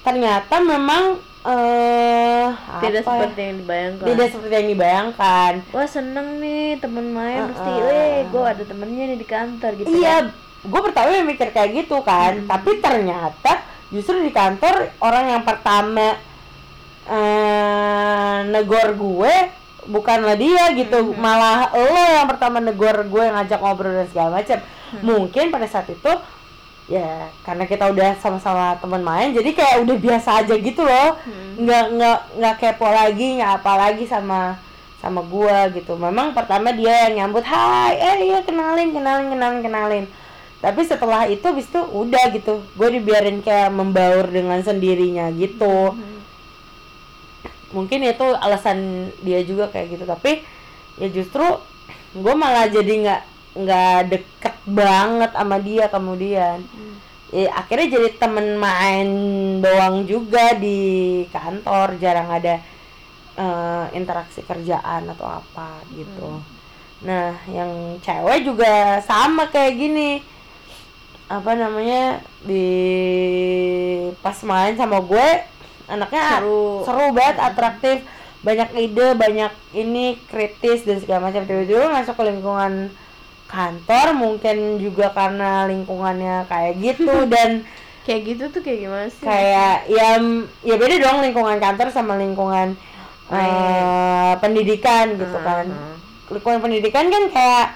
ternyata 0.00 0.54
memang 0.58 1.04
eh 1.42 2.46
tidak 2.80 3.02
apa 3.02 3.10
ya? 3.10 3.18
seperti 3.18 3.40
yang 3.40 3.56
dibayangkan. 3.58 4.06
Tidak 4.06 4.26
seperti 4.28 4.54
yang 4.54 4.68
dibayangkan. 4.70 5.52
wah 5.68 5.88
seneng 5.88 6.28
nih 6.38 6.78
temen 6.78 7.06
main 7.08 7.40
pasti 7.48 7.70
Heeh. 7.72 7.82
weh 7.84 8.18
gue 8.28 8.42
ada 8.44 8.62
temennya 8.62 9.04
nih 9.06 9.18
di 9.18 9.26
kantor 9.26 9.70
gitu 9.74 9.86
Iya, 9.92 10.14
kan. 10.16 10.24
gue 10.62 10.80
pertama 10.80 11.06
mikir 11.24 11.48
kayak 11.50 11.70
gitu 11.76 11.96
kan, 12.00 12.32
tapi 12.46 12.70
ternyata 12.78 13.52
justru 13.88 14.18
di 14.18 14.30
kantor 14.30 14.90
orang 14.98 15.24
yang 15.30 15.42
pertama 15.42 16.14
eh 17.08 18.36
negor 18.46 18.94
gue 18.94 19.34
bukanlah 19.82 20.38
dia 20.38 20.70
gitu, 20.78 21.10
malah 21.18 21.74
lo 21.74 22.02
yang 22.14 22.30
pertama 22.30 22.62
negor 22.62 23.02
gue 23.02 23.24
ngajak 23.34 23.58
ngobrol 23.58 23.90
dan 23.90 24.06
segala 24.06 24.38
macam. 24.38 24.58
Mungkin 25.02 25.50
pada 25.50 25.66
saat 25.66 25.90
itu 25.90 26.12
ya 26.90 27.30
karena 27.46 27.64
kita 27.66 27.90
udah 27.90 28.18
sama-sama 28.18 28.74
teman 28.82 29.00
main 29.06 29.30
jadi 29.30 29.54
kayak 29.54 29.86
udah 29.86 29.96
biasa 29.98 30.46
aja 30.46 30.54
gitu 30.54 30.86
loh. 30.86 31.18
Nggak 31.58 31.84
nggak 31.98 32.18
nggak 32.38 32.54
kepo 32.62 32.86
lagi 32.86 33.42
nggak 33.42 33.52
apa 33.58 33.72
lagi 33.74 34.04
sama 34.06 34.54
sama 35.02 35.26
gua 35.26 35.66
gitu. 35.74 35.98
Memang 35.98 36.30
pertama 36.30 36.70
dia 36.70 37.10
yang 37.10 37.26
nyambut 37.26 37.42
hai 37.42 37.98
eh 37.98 38.16
iya 38.30 38.38
kenalin 38.46 38.94
kenalin 38.94 39.34
kenalin 39.34 39.60
kenalin. 39.66 40.04
Tapi 40.62 40.86
setelah 40.86 41.26
itu 41.26 41.42
bis 41.58 41.66
itu 41.66 41.82
udah 41.82 42.30
gitu. 42.30 42.62
Gue 42.78 42.88
dibiarin 42.94 43.42
kayak 43.42 43.74
membaur 43.74 44.30
dengan 44.30 44.62
sendirinya 44.62 45.26
gitu 45.34 45.98
mungkin 47.72 48.04
itu 48.04 48.26
alasan 48.38 49.10
dia 49.24 49.40
juga 49.42 49.68
kayak 49.72 49.98
gitu. 49.98 50.04
Tapi 50.08 50.44
ya 51.00 51.08
justru 51.08 51.44
gue 52.12 52.34
malah 52.36 52.68
jadi 52.68 52.92
nggak 53.02 53.22
nggak 53.52 53.98
deket 54.08 54.56
banget 54.68 55.30
sama 55.32 55.56
dia 55.60 55.88
kemudian. 55.88 56.60
Ya, 57.32 57.48
akhirnya 57.56 57.96
jadi 57.96 58.08
temen 58.20 58.60
main 58.60 59.08
doang 59.64 60.04
juga 60.04 60.52
di 60.56 61.24
kantor. 61.32 61.96
Jarang 61.96 62.28
ada 62.28 62.60
eh, 63.36 63.84
interaksi 63.96 64.44
kerjaan 64.44 65.08
atau 65.08 65.40
apa 65.40 65.80
gitu. 65.96 66.40
Nah 67.02 67.34
yang 67.50 67.98
cewek 68.04 68.46
juga 68.46 69.00
sama 69.02 69.48
kayak 69.48 69.74
gini. 69.74 70.10
Apa 71.32 71.56
namanya 71.56 72.20
di 72.44 72.68
pas 74.20 74.36
main 74.44 74.76
sama 74.76 75.00
gue 75.00 75.28
anaknya 75.90 76.42
Seru. 76.42 76.82
seru 76.86 77.06
banget 77.14 77.36
atraktif. 77.38 77.98
Banyak 78.42 78.74
ide 78.74 79.14
banyak 79.14 79.52
ini 79.70 80.18
kritis 80.26 80.82
dan 80.82 80.98
segala 80.98 81.30
macam. 81.30 81.46
Tiba-tiba 81.46 81.86
masuk 81.90 82.18
ke 82.18 82.24
lingkungan 82.26 82.90
kantor 83.46 84.06
mungkin 84.18 84.82
juga 84.82 85.14
karena 85.14 85.70
lingkungannya 85.70 86.50
kayak 86.50 86.74
gitu. 86.82 87.14
Dan 87.32 87.62
kayak 88.02 88.22
gitu 88.34 88.44
tuh 88.50 88.60
kayak 88.66 88.78
gimana 88.82 89.06
sih? 89.06 89.22
kayak 89.22 89.86
ya 89.86 90.18
ya 90.66 90.74
beda 90.74 90.96
dong 90.98 91.22
lingkungan 91.22 91.62
kantor 91.62 91.86
sama 91.94 92.18
lingkungan 92.18 92.74
eh, 93.30 94.32
pendidikan 94.42 95.14
gitu 95.14 95.38
kan. 95.38 95.70
Hmm. 95.70 95.94
lingkungan 96.26 96.58
pendidikan 96.64 97.06
kan 97.12 97.24
kayak 97.30 97.66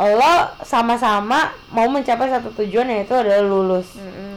lo 0.00 0.34
sama-sama 0.64 1.52
mau 1.76 1.84
mencapai 1.90 2.30
satu 2.30 2.54
tujuan 2.56 2.88
yaitu 2.88 3.12
adalah 3.12 3.44
lulus. 3.44 4.00
Mm-mm. 4.00 4.29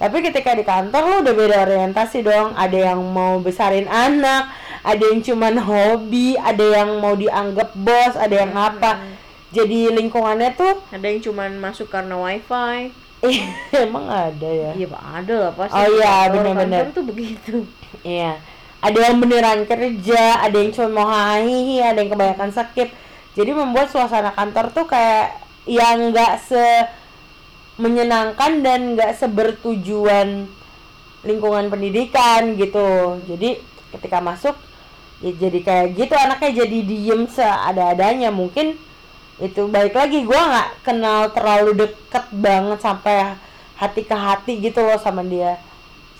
Tapi 0.00 0.24
ketika 0.24 0.56
di 0.56 0.64
kantor 0.64 1.02
lo 1.04 1.16
udah 1.20 1.34
beda 1.36 1.56
orientasi 1.68 2.24
dong. 2.24 2.56
Ada 2.56 2.96
yang 2.96 3.04
mau 3.12 3.36
besarin 3.44 3.84
anak 3.84 4.48
ada 4.80 5.12
yang 5.12 5.20
cuman 5.20 5.60
hobi 5.60 6.40
ada 6.40 6.64
yang 6.80 7.04
mau 7.04 7.12
dianggap 7.12 7.76
bos 7.76 8.14
ada 8.16 8.32
yang 8.32 8.52
apa. 8.56 9.04
Jadi 9.50 9.90
lingkungannya 9.92 10.56
tuh 10.56 10.78
ada 10.88 11.04
yang 11.04 11.20
cuman 11.20 11.60
masuk 11.60 11.90
karena 11.92 12.16
wifi. 12.16 12.94
Emang 13.76 14.08
ada 14.08 14.48
ya? 14.48 14.72
Iya 14.72 14.86
Pak, 14.88 15.02
ada 15.04 15.34
lah 15.36 15.52
pasti 15.52 15.76
Oh 15.76 15.86
iya, 15.92 16.32
kantor 16.32 16.88
tuh 16.96 17.04
begitu. 17.04 17.54
Iya. 18.00 18.40
Ada 18.80 19.12
yang 19.12 19.20
beneran 19.20 19.68
kerja, 19.68 20.40
ada 20.40 20.56
yang 20.56 20.72
cuma 20.72 21.04
mau 21.04 21.06
hahihi, 21.12 21.84
ada 21.84 22.00
yang 22.00 22.16
kebanyakan 22.16 22.48
skip. 22.48 22.88
Jadi 23.36 23.50
membuat 23.52 23.92
suasana 23.92 24.32
kantor 24.32 24.72
tuh 24.72 24.88
kayak 24.88 25.36
yang 25.68 26.08
nggak 26.08 26.40
se 26.40 26.64
menyenangkan 27.80 28.60
dan 28.60 28.94
nggak 28.94 29.16
sebertujuan 29.16 30.44
lingkungan 31.24 31.72
pendidikan 31.72 32.56
gitu. 32.60 33.20
Jadi 33.24 33.60
ketika 33.96 34.20
masuk 34.20 34.56
ya 35.20 35.32
jadi 35.36 35.58
kayak 35.60 35.86
gitu 35.96 36.14
anaknya 36.16 36.64
jadi 36.64 36.78
diem 36.84 37.24
seada-adanya. 37.28 38.28
Mungkin 38.28 38.76
itu 39.40 39.62
baik 39.72 39.96
lagi 39.96 40.28
gua 40.28 40.40
nggak 40.52 40.70
kenal 40.84 41.32
terlalu 41.32 41.88
deket 41.88 42.24
banget 42.28 42.78
sampai 42.84 43.40
hati 43.80 44.04
ke 44.04 44.16
hati 44.16 44.52
gitu 44.60 44.84
loh 44.84 45.00
sama 45.00 45.24
dia. 45.24 45.56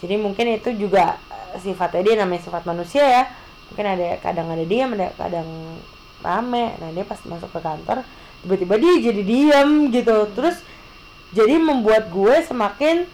Jadi 0.01 0.17
mungkin 0.17 0.57
itu 0.57 0.73
juga 0.73 1.21
eh, 1.29 1.61
sifatnya 1.61 2.01
dia 2.01 2.15
namanya 2.25 2.41
sifat 2.49 2.65
manusia 2.65 3.05
ya. 3.05 3.23
Mungkin 3.69 3.87
ada 3.87 4.17
kadang 4.25 4.49
ada 4.49 4.65
diam 4.65 4.97
ada 4.97 5.13
kadang 5.21 5.49
rame. 6.25 6.77
Nah 6.81 6.89
dia 6.97 7.05
pas 7.05 7.21
masuk 7.29 7.53
ke 7.53 7.61
kantor 7.61 8.01
tiba-tiba 8.41 8.75
dia 8.81 9.13
jadi 9.13 9.23
diam 9.23 9.93
gitu. 9.93 10.17
Terus 10.33 10.65
jadi 11.31 11.55
membuat 11.57 12.11
gue 12.11 12.35
semakin 12.43 13.07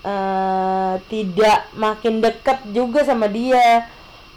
eh 0.00 0.94
tidak 1.12 1.68
makin 1.76 2.24
deket 2.24 2.64
juga 2.72 3.04
sama 3.04 3.28
dia. 3.28 3.84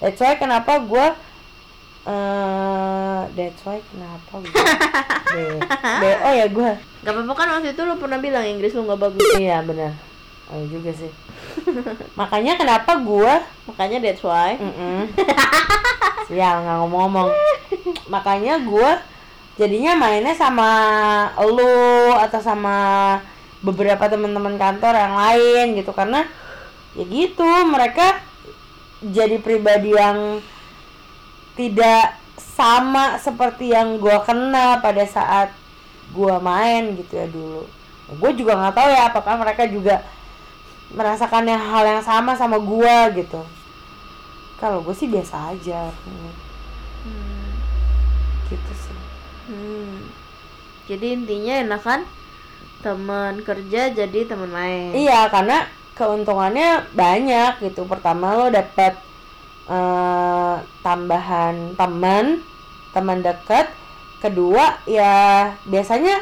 That's 0.04 0.20
why 0.20 0.36
kenapa 0.36 0.84
gue 0.84 1.08
eh 2.04 3.22
that's 3.32 3.62
why 3.64 3.80
kenapa 3.80 4.44
gue 4.44 4.52
B- 5.34 5.64
B- 6.04 6.22
oh 6.28 6.34
ya 6.36 6.48
gue. 6.52 6.72
Gak 7.04 7.14
apa-apa 7.16 7.34
kan 7.36 7.48
waktu 7.56 7.72
itu 7.72 7.82
lu 7.88 7.96
pernah 7.96 8.20
bilang 8.20 8.44
Inggris 8.44 8.76
lu 8.76 8.84
gak 8.84 9.00
bagus. 9.00 9.24
Iya 9.40 9.64
benar 9.64 9.96
oh 10.52 10.60
iya 10.60 10.68
juga 10.68 10.92
sih. 10.92 11.12
Makanya 12.20 12.60
kenapa 12.60 13.00
gue 13.00 13.34
Makanya 13.72 13.98
that's 14.04 14.20
why. 14.20 14.60
Mm-mm. 14.60 15.08
Sial 16.28 16.56
nggak 16.64 16.78
ngomong-ngomong. 16.84 17.32
Makanya 18.12 18.60
gue 18.60 18.90
jadinya 19.60 19.94
mainnya 19.94 20.34
sama 20.34 20.70
lu 21.46 22.14
atau 22.18 22.40
sama 22.42 22.78
beberapa 23.64 24.10
teman-teman 24.10 24.58
kantor 24.58 24.94
yang 24.94 25.16
lain 25.16 25.66
gitu. 25.80 25.92
Karena 25.96 26.26
ya 26.94 27.04
gitu 27.06 27.50
mereka 27.66 28.22
jadi 29.04 29.38
pribadi 29.42 29.94
yang 29.94 30.40
tidak 31.54 32.18
sama 32.38 33.18
seperti 33.22 33.74
yang 33.74 33.98
gue 34.02 34.18
kenal 34.26 34.82
pada 34.82 35.06
saat 35.06 35.54
gue 36.14 36.36
main 36.42 36.94
gitu 36.98 37.14
ya 37.14 37.28
dulu. 37.30 37.64
Gue 38.20 38.32
juga 38.38 38.58
nggak 38.58 38.76
tahu 38.78 38.90
ya 38.94 39.02
apakah 39.10 39.36
mereka 39.42 39.66
juga 39.66 40.06
merasakan 40.94 41.50
yang 41.50 41.62
hal 41.62 41.84
yang 41.86 42.04
sama 42.06 42.38
sama 42.38 42.62
gue 42.62 43.24
gitu. 43.26 43.42
Kalau 44.62 44.86
gue 44.86 44.94
sih 44.96 45.10
biasa 45.10 45.58
aja. 45.58 45.90
Hmm, 46.06 47.52
gitu 48.48 48.72
sih. 48.78 48.93
Hmm. 48.93 48.93
Jadi 50.84 51.08
intinya 51.16 51.54
enakan 51.60 52.04
teman 52.80 53.40
kerja 53.42 53.96
jadi 53.96 54.20
teman 54.28 54.52
main. 54.52 54.92
iya 54.92 55.32
karena 55.32 55.64
keuntungannya 55.96 56.84
banyak 56.92 57.64
gitu 57.64 57.88
pertama 57.88 58.36
lo 58.36 58.52
dapet 58.52 59.00
eh, 59.66 60.56
tambahan 60.84 61.80
teman 61.80 62.44
teman 62.92 63.24
dekat 63.24 63.72
kedua 64.20 64.84
ya 64.84 65.48
biasanya 65.64 66.20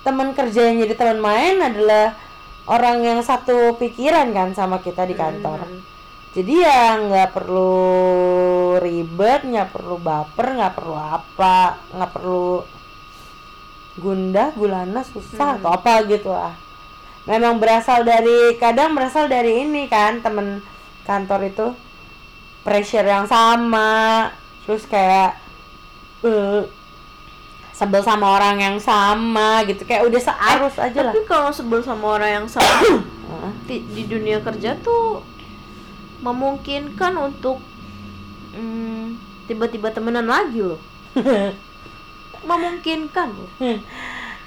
teman 0.00 0.32
kerja 0.32 0.72
yang 0.72 0.80
jadi 0.80 0.94
teman 0.96 1.20
main 1.20 1.60
adalah 1.60 2.16
orang 2.64 3.04
yang 3.04 3.20
satu 3.20 3.76
pikiran 3.76 4.32
kan 4.32 4.56
sama 4.56 4.80
kita 4.80 5.04
di 5.04 5.12
kantor 5.12 5.60
Hmm. 5.60 5.80
jadi 6.32 6.54
ya 6.64 6.82
nggak 7.04 7.30
perlu 7.36 7.76
ribet 8.78 9.44
nggak 9.44 9.68
perlu 9.68 9.96
baper 9.98 10.56
nggak 10.56 10.72
perlu 10.72 10.96
apa 10.96 11.56
nggak 11.92 12.12
perlu 12.12 12.64
gundah 13.98 14.54
gulana 14.54 15.02
susah 15.02 15.58
atau 15.58 15.74
apa 15.74 16.06
gitu 16.06 16.30
lah 16.30 16.54
memang 17.28 17.60
berasal 17.60 18.06
dari 18.06 18.56
kadang 18.56 18.96
berasal 18.96 19.28
dari 19.28 19.66
ini 19.66 19.84
kan 19.90 20.24
temen 20.24 20.64
kantor 21.04 21.40
itu 21.50 21.66
pressure 22.64 23.04
yang 23.04 23.28
sama 23.28 24.32
terus 24.64 24.88
kayak 24.88 25.36
eh, 26.24 26.64
sebel 27.78 28.02
sama 28.02 28.34
orang 28.34 28.58
yang 28.58 28.76
sama 28.82 29.62
gitu 29.62 29.86
kayak 29.86 30.02
udah 30.10 30.18
searus 30.18 30.74
aja 30.82 31.00
lah. 31.06 31.14
Tapi 31.14 31.22
kalau 31.30 31.54
sebel 31.54 31.78
sama 31.86 32.18
orang 32.18 32.42
yang 32.42 32.46
sama 32.50 33.06
di, 33.70 33.86
di 33.94 34.02
dunia 34.10 34.42
kerja 34.42 34.74
tuh 34.82 35.22
memungkinkan 36.18 37.14
untuk 37.14 37.62
hmm, 38.50 39.14
tiba-tiba 39.46 39.94
temenan 39.94 40.26
lagi 40.26 40.58
loh. 40.58 40.82
memungkinkan 42.48 43.30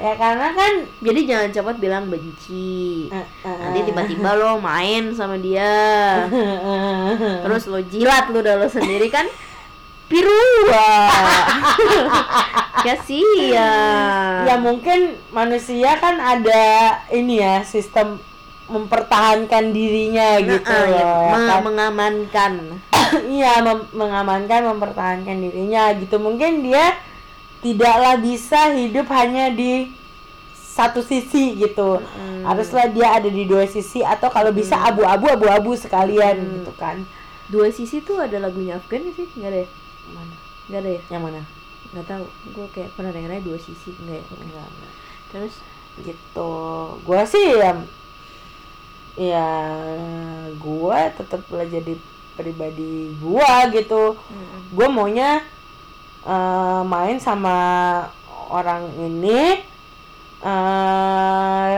ya 0.02 0.18
karena 0.18 0.50
kan 0.52 0.74
jadi 0.98 1.20
jangan 1.24 1.50
cepat 1.52 1.76
bilang 1.78 2.10
benci. 2.10 3.06
Eh, 3.08 3.22
eh, 3.46 3.58
nanti 3.62 3.86
tiba-tiba 3.86 4.34
lo 4.34 4.58
main 4.58 5.14
sama 5.14 5.38
dia. 5.38 6.26
Terus 7.46 7.70
lo 7.70 7.78
jilat 7.80 8.26
lo 8.28 8.42
udah 8.42 8.58
lo 8.58 8.66
sendiri 8.66 9.08
kan 9.08 9.30
pirua 10.10 10.90
kasihan. 12.84 14.44
Ya 14.44 14.56
mungkin 14.58 15.00
manusia 15.30 15.96
kan 15.98 16.18
ada 16.18 16.66
ini 17.10 17.38
ya 17.38 17.62
sistem 17.62 18.18
mempertahankan 18.66 19.70
dirinya 19.70 20.40
gitu 20.40 20.66
Nah, 20.66 20.88
ya, 20.88 21.04
loh 21.04 21.22
ya 21.22 21.36
kan? 21.46 21.62
mengamankan. 21.62 22.54
Iya 23.28 23.60
mem- 23.60 23.92
mengamankan 23.92 24.64
mempertahankan 24.66 25.38
dirinya 25.38 25.92
gitu. 25.94 26.16
Mungkin 26.16 26.64
dia 26.64 26.96
tidaklah 27.62 28.17
bisa 28.17 28.74
hidup 28.74 29.08
hanya 29.13 29.54
di 29.54 29.93
satu 30.58 31.06
sisi 31.06 31.56
gitu. 31.62 32.02
Haruslah 32.41 32.89
dia 32.89 33.21
ada 33.21 33.30
di 33.30 33.45
dua 33.45 33.69
sisi 33.69 34.02
atau 34.02 34.34
kalau 34.34 34.50
bisa 34.50 34.74
abu-abu 34.82 35.30
abu-abu 35.30 35.78
sekalian 35.78 36.41
gitu 36.62 36.74
kan. 36.76 37.06
Dua 37.52 37.69
sisi 37.69 38.02
tuh 38.02 38.17
ada 38.17 38.39
lagunya 38.41 38.80
Afgan 38.80 39.06
nggak 39.06 39.15
sih? 39.15 39.28
Nggak 39.36 39.50
ada 39.52 39.60
ya? 39.62 39.67
Mana? 40.15 40.36
Nggak 40.71 40.80
ada 40.80 40.89
ya? 40.89 41.02
Yang 41.12 41.21
mana? 41.21 41.41
Nggak 41.91 42.06
tahu. 42.08 42.26
Gue 42.56 42.67
kayak 42.71 42.89
pernah 42.95 43.12
dengarnya 43.12 43.43
dua 43.43 43.58
sisi 43.60 43.91
enggak 44.00 44.24
ya? 44.24 44.26
Enggak 44.39 44.65
enggak 44.71 44.93
terus? 45.32 45.56
Gitu. 46.00 46.52
Gua 47.04 47.21
sih 47.28 47.47
ya 47.60 47.71
ya 49.19 49.52
gua 50.56 51.12
tetap 51.12 51.43
jadi 51.52 52.00
pribadi 52.39 53.12
gua 53.19 53.67
gitu. 53.76 54.15
Gua 54.71 54.88
maunya 54.88 55.43
eh, 56.27 56.81
main 56.86 57.17
sama 57.17 57.57
orang 58.51 58.91
ini 58.99 59.63
eh 60.41 61.77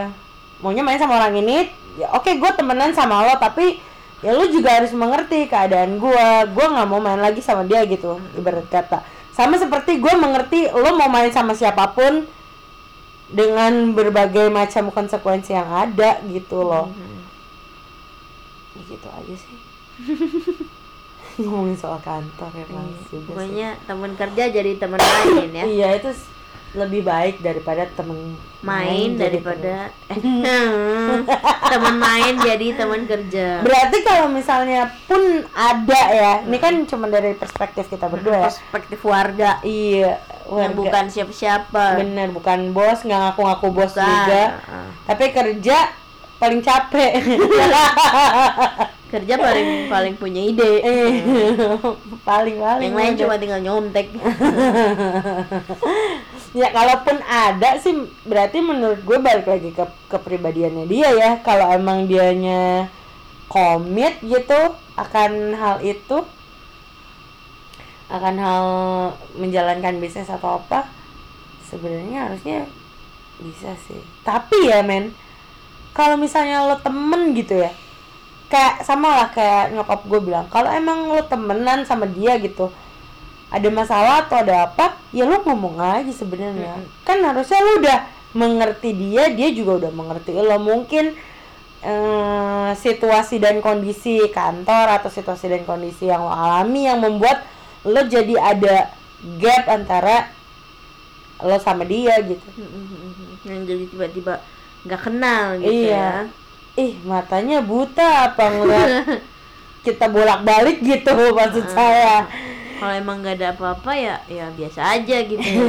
maunya 0.64 0.84
main 0.84 0.96
sama 0.96 1.20
orang 1.20 1.36
ini 1.36 1.68
ya 2.00 2.08
oke 2.16 2.32
gua 2.40 2.56
temenan 2.56 2.96
sama 2.96 3.28
lo 3.28 3.36
tapi 3.36 3.78
ya 4.24 4.32
lu 4.32 4.48
juga 4.48 4.80
harus 4.80 4.96
mengerti 4.96 5.52
keadaan 5.52 6.00
gua. 6.00 6.48
Gua 6.48 6.66
nggak 6.72 6.88
mau 6.88 7.04
main 7.04 7.20
lagi 7.20 7.44
sama 7.44 7.68
dia 7.68 7.84
gitu 7.84 8.18
ibarat 8.40 8.66
kata. 8.72 9.04
Sama 9.36 9.60
seperti 9.60 10.00
gua 10.00 10.16
mengerti 10.16 10.72
lo 10.72 10.96
mau 10.96 11.12
main 11.12 11.30
sama 11.30 11.54
siapa 11.54 11.92
pun 11.92 12.24
dengan 13.28 13.92
berbagai 13.92 14.48
macam 14.48 14.90
konsekuensi 14.96 15.52
yang 15.52 15.68
ada 15.68 16.24
gitu 16.32 16.64
loh. 16.64 16.88
Ya 18.74 18.82
gitu 18.90 19.08
aja 19.12 19.36
sih 19.38 19.58
ngomongin 21.42 21.78
soal 21.78 22.00
kantor 22.02 22.52
ya 22.54 22.66
mas. 22.70 22.86
Iya, 23.10 23.20
pokoknya 23.26 23.70
teman 23.86 24.12
kerja 24.14 24.44
jadi 24.50 24.72
teman 24.78 25.00
main 25.00 25.52
ya. 25.52 25.64
Iya 25.66 25.88
itu 25.98 26.12
lebih 26.74 27.06
baik 27.06 27.46
daripada 27.46 27.86
temen 27.94 28.34
main 28.66 29.14
jadi 29.14 29.38
daripada 29.38 29.94
teman 31.72 31.96
main 32.02 32.34
jadi 32.42 32.68
teman 32.74 33.06
kerja. 33.06 33.62
Berarti 33.62 33.98
kalau 34.02 34.26
misalnya 34.34 34.90
pun 35.06 35.22
ada 35.54 36.02
ya 36.10 36.32
ini 36.42 36.58
kan 36.58 36.74
cuma 36.90 37.14
dari 37.14 37.38
perspektif 37.38 37.94
kita 37.94 38.10
berdua 38.10 38.42
ya. 38.42 38.44
perspektif 38.50 39.00
warga. 39.06 39.62
Iya 39.62 40.18
yang 40.50 40.74
warga. 40.74 40.80
bukan 40.82 41.04
siapa-siapa. 41.14 42.02
Bener 42.02 42.34
bukan 42.34 42.74
bos 42.74 43.06
nggak 43.06 43.20
ngaku-ngaku 43.22 43.68
bos 43.70 43.94
Bukan. 43.94 44.02
juga. 44.10 44.44
Heeh. 44.58 44.88
tapi 45.06 45.26
kerja 45.30 45.78
paling 46.42 46.60
capek 46.60 47.12
kerja 49.14 49.38
paling 49.38 49.94
paling 49.94 50.16
punya 50.18 50.42
ide. 50.42 50.82
Eh, 50.82 51.12
paling 52.30 52.58
paling 52.58 52.90
yang 52.90 52.98
lain 52.98 53.14
cuma 53.22 53.38
tinggal 53.38 53.62
nyontek. 53.62 54.10
Ya 56.54 56.70
kalaupun 56.70 57.18
ada 57.26 57.82
sih 57.82 57.98
berarti 58.30 58.62
menurut 58.62 59.02
gue 59.02 59.18
balik 59.18 59.50
lagi 59.50 59.74
ke 59.74 59.90
kepribadiannya 60.06 60.86
dia 60.86 61.10
ya. 61.10 61.42
Kalau 61.42 61.66
emang 61.74 62.06
dianya 62.06 62.94
komit 63.50 64.22
gitu 64.22 64.78
akan 64.94 65.58
hal 65.58 65.82
itu 65.82 66.22
akan 68.06 68.36
hal 68.38 68.66
menjalankan 69.34 69.98
bisnis 69.98 70.30
atau 70.30 70.62
apa 70.62 70.86
sebenarnya 71.66 72.30
harusnya 72.30 72.70
bisa 73.42 73.74
sih. 73.90 74.06
Tapi 74.22 74.70
ya 74.70 74.86
men 74.86 75.10
kalau 75.98 76.22
misalnya 76.22 76.70
lo 76.70 76.78
temen 76.86 77.34
gitu 77.34 77.66
ya 77.66 77.74
kayak 78.54 78.86
sama 78.86 79.10
lah 79.18 79.28
kayak 79.34 79.74
nyokap 79.74 80.06
gue 80.06 80.20
bilang 80.22 80.46
kalau 80.54 80.70
emang 80.70 81.10
lo 81.10 81.26
temenan 81.26 81.90
sama 81.90 82.06
dia 82.06 82.38
gitu 82.38 82.70
ada 83.54 83.70
masalah 83.70 84.26
atau 84.26 84.42
ada 84.42 84.70
apa 84.70 84.98
ya 85.14 85.30
lo 85.30 85.46
ngomong 85.46 85.78
aja 85.78 86.10
sebenarnya. 86.10 86.74
Kan 87.06 87.22
harusnya 87.22 87.62
lo 87.62 87.78
udah 87.86 88.00
mengerti 88.34 88.98
dia 88.98 89.30
dia 89.30 89.54
juga 89.54 89.86
udah 89.86 89.92
mengerti 89.94 90.34
lo. 90.34 90.58
Mungkin 90.58 91.14
eh, 91.86 92.70
situasi 92.74 93.38
dan 93.38 93.62
kondisi 93.62 94.26
kantor 94.34 94.98
atau 94.98 95.14
situasi 95.14 95.54
dan 95.54 95.70
kondisi 95.70 96.10
yang 96.10 96.26
lo 96.26 96.34
alami 96.34 96.90
yang 96.90 96.98
membuat 96.98 97.46
lo 97.86 98.02
jadi 98.10 98.34
ada 98.42 98.90
gap 99.38 99.70
antara 99.70 100.34
lo 101.46 101.62
sama 101.62 101.86
dia 101.86 102.18
gitu. 102.26 102.48
Yang 103.46 103.62
jadi 103.70 103.84
tiba-tiba 103.86 104.34
nggak 104.84 105.02
kenal 105.06 105.62
gitu 105.62 105.94
iya. 105.94 106.26
ya 106.26 106.43
ih 106.74 106.98
matanya 107.06 107.62
buta 107.62 108.32
apa 108.32 108.44
enggak? 108.50 108.88
kita 109.86 110.08
bolak-balik 110.08 110.80
gitu 110.80 111.14
maksud 111.36 111.66
uh, 111.68 111.74
saya. 111.76 112.16
Kalau 112.80 112.94
emang 113.00 113.24
nggak 113.24 113.40
ada 113.40 113.50
apa-apa 113.56 113.92
ya 113.96 114.16
ya 114.28 114.52
biasa 114.52 115.00
aja 115.00 115.18
gitu 115.24 115.40
ya. 115.40 115.64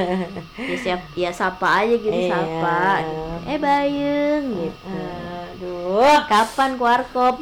ya 0.72 0.76
siap, 0.76 1.00
ya 1.16 1.30
sapa 1.32 1.84
aja 1.84 1.94
gitu 1.96 2.12
iya. 2.12 2.28
sapa. 2.32 2.80
Gitu. 3.00 3.48
eh 3.48 3.58
Bayeng 3.60 4.44
gitu. 4.56 4.96
Aduh. 5.56 6.18
Kapan 6.28 6.70
kuarkop 6.76 7.40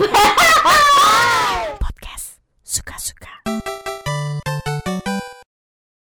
podcast 1.83 2.39
suka-suka. 2.63 3.43